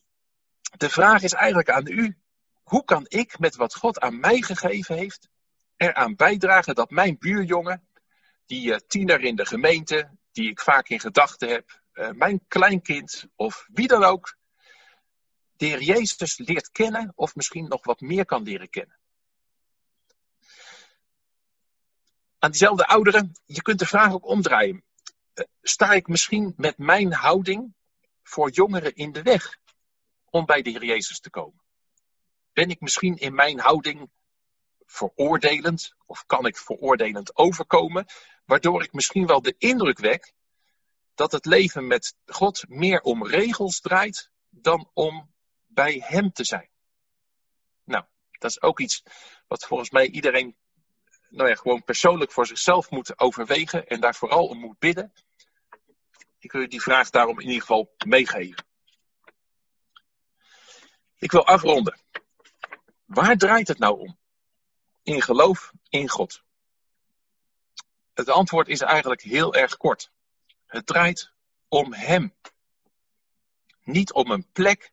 de 0.76 0.90
vraag 0.90 1.22
is 1.22 1.32
eigenlijk 1.32 1.70
aan 1.70 1.86
u, 1.86 2.18
hoe 2.66 2.84
kan 2.84 3.04
ik 3.08 3.38
met 3.38 3.56
wat 3.56 3.74
God 3.74 4.00
aan 4.00 4.20
mij 4.20 4.42
gegeven 4.42 4.96
heeft, 4.96 5.28
eraan 5.76 6.16
bijdragen 6.16 6.74
dat 6.74 6.90
mijn 6.90 7.18
buurjongen 7.18 7.88
die 8.46 8.68
uh, 8.68 8.76
tiener 8.86 9.20
in 9.20 9.36
de 9.36 9.46
gemeente, 9.46 10.10
die 10.32 10.50
ik 10.50 10.60
vaak 10.60 10.88
in 10.88 11.00
gedachten 11.00 11.48
heb, 11.48 11.82
uh, 11.94 12.10
mijn 12.10 12.44
kleinkind 12.48 13.26
of 13.36 13.66
wie 13.72 13.86
dan 13.86 14.04
ook, 14.04 14.36
de 15.56 15.66
Heer 15.66 15.82
Jezus 15.82 16.38
leert 16.38 16.70
kennen 16.70 17.12
of 17.14 17.34
misschien 17.34 17.68
nog 17.68 17.84
wat 17.84 18.00
meer 18.00 18.24
kan 18.24 18.42
leren 18.42 18.70
kennen. 18.70 18.98
Aan 22.38 22.50
diezelfde 22.50 22.86
ouderen, 22.86 23.32
je 23.44 23.62
kunt 23.62 23.78
de 23.78 23.86
vraag 23.86 24.12
ook 24.12 24.26
omdraaien. 24.26 24.84
Uh, 25.34 25.44
sta 25.62 25.92
ik 25.92 26.06
misschien 26.06 26.54
met 26.56 26.78
mijn 26.78 27.12
houding 27.12 27.74
voor 28.22 28.50
jongeren 28.50 28.94
in 28.94 29.12
de 29.12 29.22
weg 29.22 29.58
om 30.30 30.46
bij 30.46 30.62
de 30.62 30.70
Heer 30.70 30.84
Jezus 30.84 31.20
te 31.20 31.30
komen? 31.30 31.64
Ben 32.56 32.70
ik 32.70 32.80
misschien 32.80 33.16
in 33.16 33.34
mijn 33.34 33.60
houding 33.60 34.10
veroordelend 34.84 35.94
of 36.06 36.26
kan 36.26 36.46
ik 36.46 36.56
veroordelend 36.56 37.36
overkomen, 37.36 38.06
waardoor 38.44 38.82
ik 38.82 38.92
misschien 38.92 39.26
wel 39.26 39.42
de 39.42 39.54
indruk 39.58 39.98
wek 39.98 40.32
dat 41.14 41.32
het 41.32 41.46
leven 41.46 41.86
met 41.86 42.14
God 42.26 42.64
meer 42.68 43.00
om 43.00 43.26
regels 43.26 43.80
draait 43.80 44.30
dan 44.48 44.90
om 44.94 45.34
bij 45.66 46.02
Hem 46.06 46.32
te 46.32 46.44
zijn. 46.44 46.70
Nou, 47.84 48.04
dat 48.30 48.50
is 48.50 48.62
ook 48.62 48.80
iets 48.80 49.02
wat 49.46 49.64
volgens 49.64 49.90
mij 49.90 50.06
iedereen 50.06 50.56
nou 51.28 51.48
ja, 51.48 51.54
gewoon 51.54 51.84
persoonlijk 51.84 52.32
voor 52.32 52.46
zichzelf 52.46 52.90
moet 52.90 53.18
overwegen 53.18 53.86
en 53.86 54.00
daar 54.00 54.14
vooral 54.14 54.46
om 54.46 54.58
moet 54.58 54.78
bidden. 54.78 55.12
Ik 56.38 56.52
wil 56.52 56.68
die 56.68 56.82
vraag 56.82 57.10
daarom 57.10 57.40
in 57.40 57.46
ieder 57.46 57.60
geval 57.60 57.94
meegeven. 58.06 58.64
Ik 61.18 61.30
wil 61.30 61.46
afronden. 61.46 62.04
Waar 63.06 63.36
draait 63.36 63.68
het 63.68 63.78
nou 63.78 63.98
om? 63.98 64.18
In 65.02 65.22
geloof 65.22 65.72
in 65.88 66.08
God. 66.08 66.42
Het 68.14 68.28
antwoord 68.28 68.68
is 68.68 68.80
eigenlijk 68.80 69.22
heel 69.22 69.54
erg 69.54 69.76
kort. 69.76 70.10
Het 70.66 70.86
draait 70.86 71.32
om 71.68 71.92
Hem. 71.92 72.34
Niet 73.82 74.12
om 74.12 74.30
een 74.30 74.46
plek. 74.52 74.92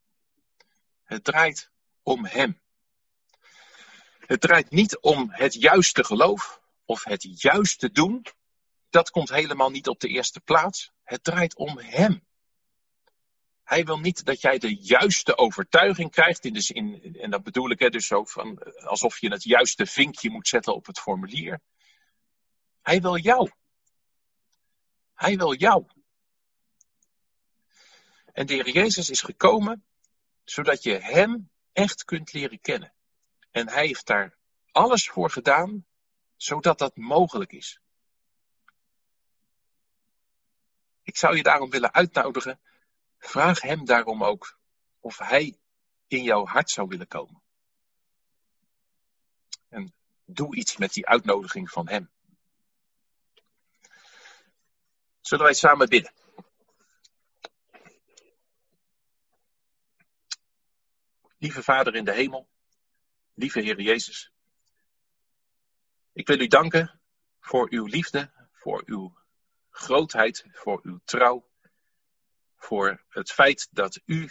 Het 1.03 1.23
draait 1.23 1.71
om 2.03 2.25
Hem. 2.25 2.61
Het 4.19 4.41
draait 4.41 4.69
niet 4.69 4.99
om 4.99 5.31
het 5.31 5.53
juiste 5.53 6.03
geloof 6.03 6.61
of 6.85 7.03
het 7.03 7.41
juiste 7.41 7.91
doen. 7.91 8.25
Dat 8.89 9.09
komt 9.09 9.29
helemaal 9.29 9.69
niet 9.69 9.87
op 9.87 9.99
de 9.99 10.07
eerste 10.07 10.39
plaats. 10.39 10.91
Het 11.03 11.23
draait 11.23 11.55
om 11.55 11.77
Hem. 11.77 12.23
Hij 13.63 13.85
wil 13.85 13.99
niet 13.99 14.25
dat 14.25 14.41
jij 14.41 14.57
de 14.57 14.75
juiste 14.75 15.37
overtuiging 15.37 16.11
krijgt. 16.11 16.49
Zin, 16.51 17.15
en 17.19 17.29
dat 17.29 17.43
bedoel 17.43 17.69
ik 17.69 17.79
hè, 17.79 17.89
dus 17.89 18.07
zo 18.07 18.23
van 18.23 18.57
alsof 18.83 19.19
je 19.19 19.29
het 19.29 19.43
juiste 19.43 19.85
vinkje 19.85 20.29
moet 20.29 20.47
zetten 20.47 20.75
op 20.75 20.85
het 20.85 20.99
formulier. 20.99 21.61
Hij 22.81 23.01
wil 23.01 23.17
jou. 23.17 23.51
Hij 25.13 25.37
wil 25.37 25.55
jou. 25.55 25.85
En 28.33 28.45
de 28.45 28.53
Heer 28.53 28.69
Jezus 28.69 29.09
is 29.09 29.21
gekomen 29.21 29.85
zodat 30.43 30.83
je 30.83 30.99
Hem 30.99 31.49
echt 31.73 32.03
kunt 32.03 32.33
leren 32.33 32.59
kennen. 32.61 32.93
En 33.51 33.69
Hij 33.69 33.85
heeft 33.85 34.05
daar 34.05 34.37
alles 34.71 35.09
voor 35.09 35.29
gedaan 35.29 35.85
zodat 36.35 36.77
dat 36.77 36.95
mogelijk 36.95 37.51
is. 37.51 37.79
Ik 41.03 41.17
zou 41.17 41.35
je 41.35 41.43
daarom 41.43 41.69
willen 41.69 41.93
uitnodigen. 41.93 42.59
Vraag 43.25 43.61
Hem 43.61 43.85
daarom 43.85 44.23
ook 44.23 44.57
of 44.99 45.17
Hij 45.17 45.57
in 46.07 46.23
jouw 46.23 46.45
hart 46.45 46.69
zou 46.69 46.87
willen 46.87 47.07
komen. 47.07 47.41
En 49.69 49.93
doe 50.25 50.55
iets 50.55 50.77
met 50.77 50.93
die 50.93 51.07
uitnodiging 51.07 51.69
van 51.69 51.87
Hem. 51.87 52.11
Zullen 55.21 55.45
wij 55.45 55.53
samen 55.53 55.89
bidden? 55.89 56.13
Lieve 61.37 61.63
Vader 61.63 61.95
in 61.95 62.05
de 62.05 62.13
hemel, 62.13 62.47
lieve 63.33 63.59
Heer 63.59 63.81
Jezus, 63.81 64.31
ik 66.13 66.27
wil 66.27 66.39
u 66.39 66.47
danken 66.47 66.99
voor 67.39 67.67
uw 67.69 67.85
liefde, 67.85 68.31
voor 68.51 68.83
uw 68.85 69.17
grootheid, 69.69 70.45
voor 70.51 70.79
uw 70.83 70.99
trouw, 71.03 71.47
voor 72.63 73.03
het 73.09 73.31
feit 73.31 73.67
dat 73.71 74.01
u, 74.05 74.29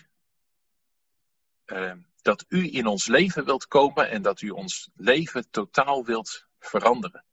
uh, 1.66 1.94
dat 2.22 2.44
u 2.48 2.74
in 2.74 2.86
ons 2.86 3.06
leven 3.06 3.44
wilt 3.44 3.66
komen 3.66 4.10
en 4.10 4.22
dat 4.22 4.40
u 4.40 4.50
ons 4.50 4.90
leven 4.94 5.50
totaal 5.50 6.04
wilt 6.04 6.46
veranderen. 6.58 7.24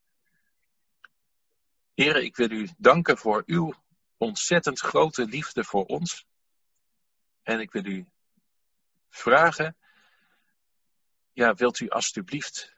Heren, 1.94 2.24
ik 2.24 2.36
wil 2.36 2.50
u 2.50 2.68
danken 2.76 3.18
voor 3.18 3.42
uw 3.46 3.74
ontzettend 4.16 4.80
grote 4.80 5.24
liefde 5.24 5.64
voor 5.64 5.84
ons. 5.84 6.26
En 7.42 7.60
ik 7.60 7.72
wil 7.72 7.84
u 7.84 8.06
vragen, 9.08 9.76
ja, 11.32 11.54
wilt 11.54 11.80
u 11.80 11.88
alstublieft, 11.88 12.74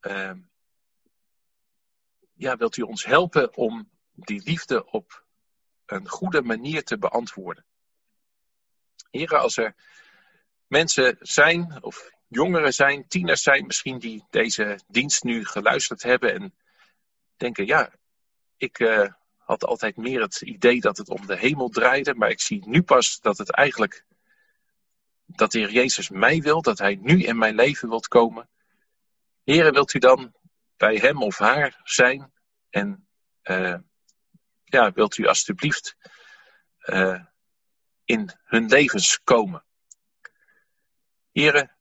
uh, 0.00 0.32
ja, 2.32 2.56
wilt 2.56 2.76
u 2.76 2.82
ons 2.82 3.04
helpen 3.04 3.56
om 3.56 3.90
die 4.14 4.42
liefde 4.42 4.84
op 4.84 5.28
een 5.90 6.08
goede 6.08 6.42
manier 6.42 6.84
te 6.84 6.98
beantwoorden? 6.98 7.64
Heren, 9.10 9.40
als 9.40 9.56
er 9.56 9.74
mensen 10.66 11.16
zijn, 11.20 11.82
of 11.82 12.10
jongeren 12.28 12.72
zijn, 12.72 13.08
tieners 13.08 13.42
zijn 13.42 13.66
misschien, 13.66 13.98
die 13.98 14.24
deze 14.30 14.80
dienst 14.88 15.22
nu 15.22 15.44
geluisterd 15.44 16.02
hebben 16.02 16.34
en 16.34 16.54
denken, 17.36 17.66
ja, 17.66 17.92
ik 18.56 18.78
uh, 18.78 19.12
had 19.36 19.64
altijd 19.64 19.96
meer 19.96 20.20
het 20.20 20.40
idee 20.40 20.80
dat 20.80 20.96
het 20.96 21.08
om 21.08 21.26
de 21.26 21.36
hemel 21.36 21.68
draaide, 21.68 22.14
maar 22.14 22.30
ik 22.30 22.40
zie 22.40 22.68
nu 22.68 22.82
pas 22.82 23.20
dat 23.20 23.38
het 23.38 23.50
eigenlijk, 23.50 24.04
dat 25.26 25.52
Heer 25.52 25.70
Jezus 25.70 26.08
mij 26.08 26.40
wil, 26.40 26.62
dat 26.62 26.78
Hij 26.78 26.98
nu 27.00 27.22
in 27.22 27.38
mijn 27.38 27.54
leven 27.54 27.88
wilt 27.88 28.08
komen. 28.08 28.48
Heren, 29.44 29.72
wilt 29.72 29.94
u 29.94 29.98
dan 29.98 30.34
bij 30.76 30.96
hem 30.96 31.22
of 31.22 31.38
haar 31.38 31.80
zijn 31.84 32.32
en 32.70 33.06
uh, 33.44 33.76
ja, 34.70 34.92
wilt 34.92 35.16
u 35.16 35.26
alstublieft 35.26 35.96
uh, 36.84 37.20
in 38.04 38.30
hun 38.44 38.66
levens 38.66 39.20
komen. 39.24 39.64
Heren, 41.32 41.76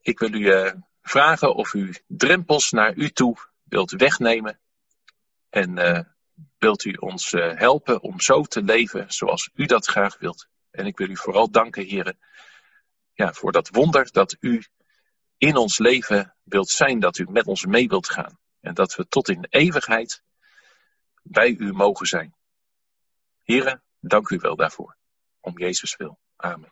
ik 0.00 0.18
wil 0.18 0.32
u 0.32 0.38
uh, 0.38 0.72
vragen 1.02 1.54
of 1.54 1.74
u 1.74 1.94
drempels 2.06 2.70
naar 2.70 2.94
u 2.94 3.10
toe 3.10 3.36
wilt 3.62 3.90
wegnemen 3.90 4.60
en 5.48 5.78
uh, 5.78 6.00
wilt 6.58 6.84
u 6.84 6.92
ons 6.92 7.30
helpen 7.36 8.00
om 8.00 8.20
zo 8.20 8.42
te 8.42 8.62
leven 8.62 9.12
zoals 9.12 9.50
u 9.54 9.66
dat 9.66 9.86
graag 9.86 10.18
wilt. 10.18 10.48
En 10.70 10.86
ik 10.86 10.98
wil 10.98 11.08
u 11.08 11.16
vooral 11.16 11.50
danken, 11.50 11.84
heren, 11.84 12.18
ja, 13.12 13.32
voor 13.32 13.52
dat 13.52 13.68
wonder 13.68 14.12
dat 14.12 14.36
u 14.40 14.64
in 15.38 15.56
ons 15.56 15.78
leven 15.78 16.34
wilt 16.42 16.68
zijn, 16.68 17.00
dat 17.00 17.18
u 17.18 17.26
met 17.28 17.46
ons 17.46 17.66
mee 17.66 17.88
wilt 17.88 18.08
gaan. 18.08 18.38
En 18.60 18.74
dat 18.74 18.94
we 18.94 19.08
tot 19.08 19.28
in 19.28 19.46
eeuwigheid 19.48 20.22
bij 21.28 21.54
u 21.58 21.72
mogen 21.72 22.06
zijn. 22.06 22.34
Heren, 23.42 23.82
dank 24.00 24.28
u 24.28 24.36
wel 24.36 24.56
daarvoor. 24.56 24.96
Om 25.40 25.58
Jezus 25.58 25.96
wil. 25.96 26.18
Amen. 26.36 26.70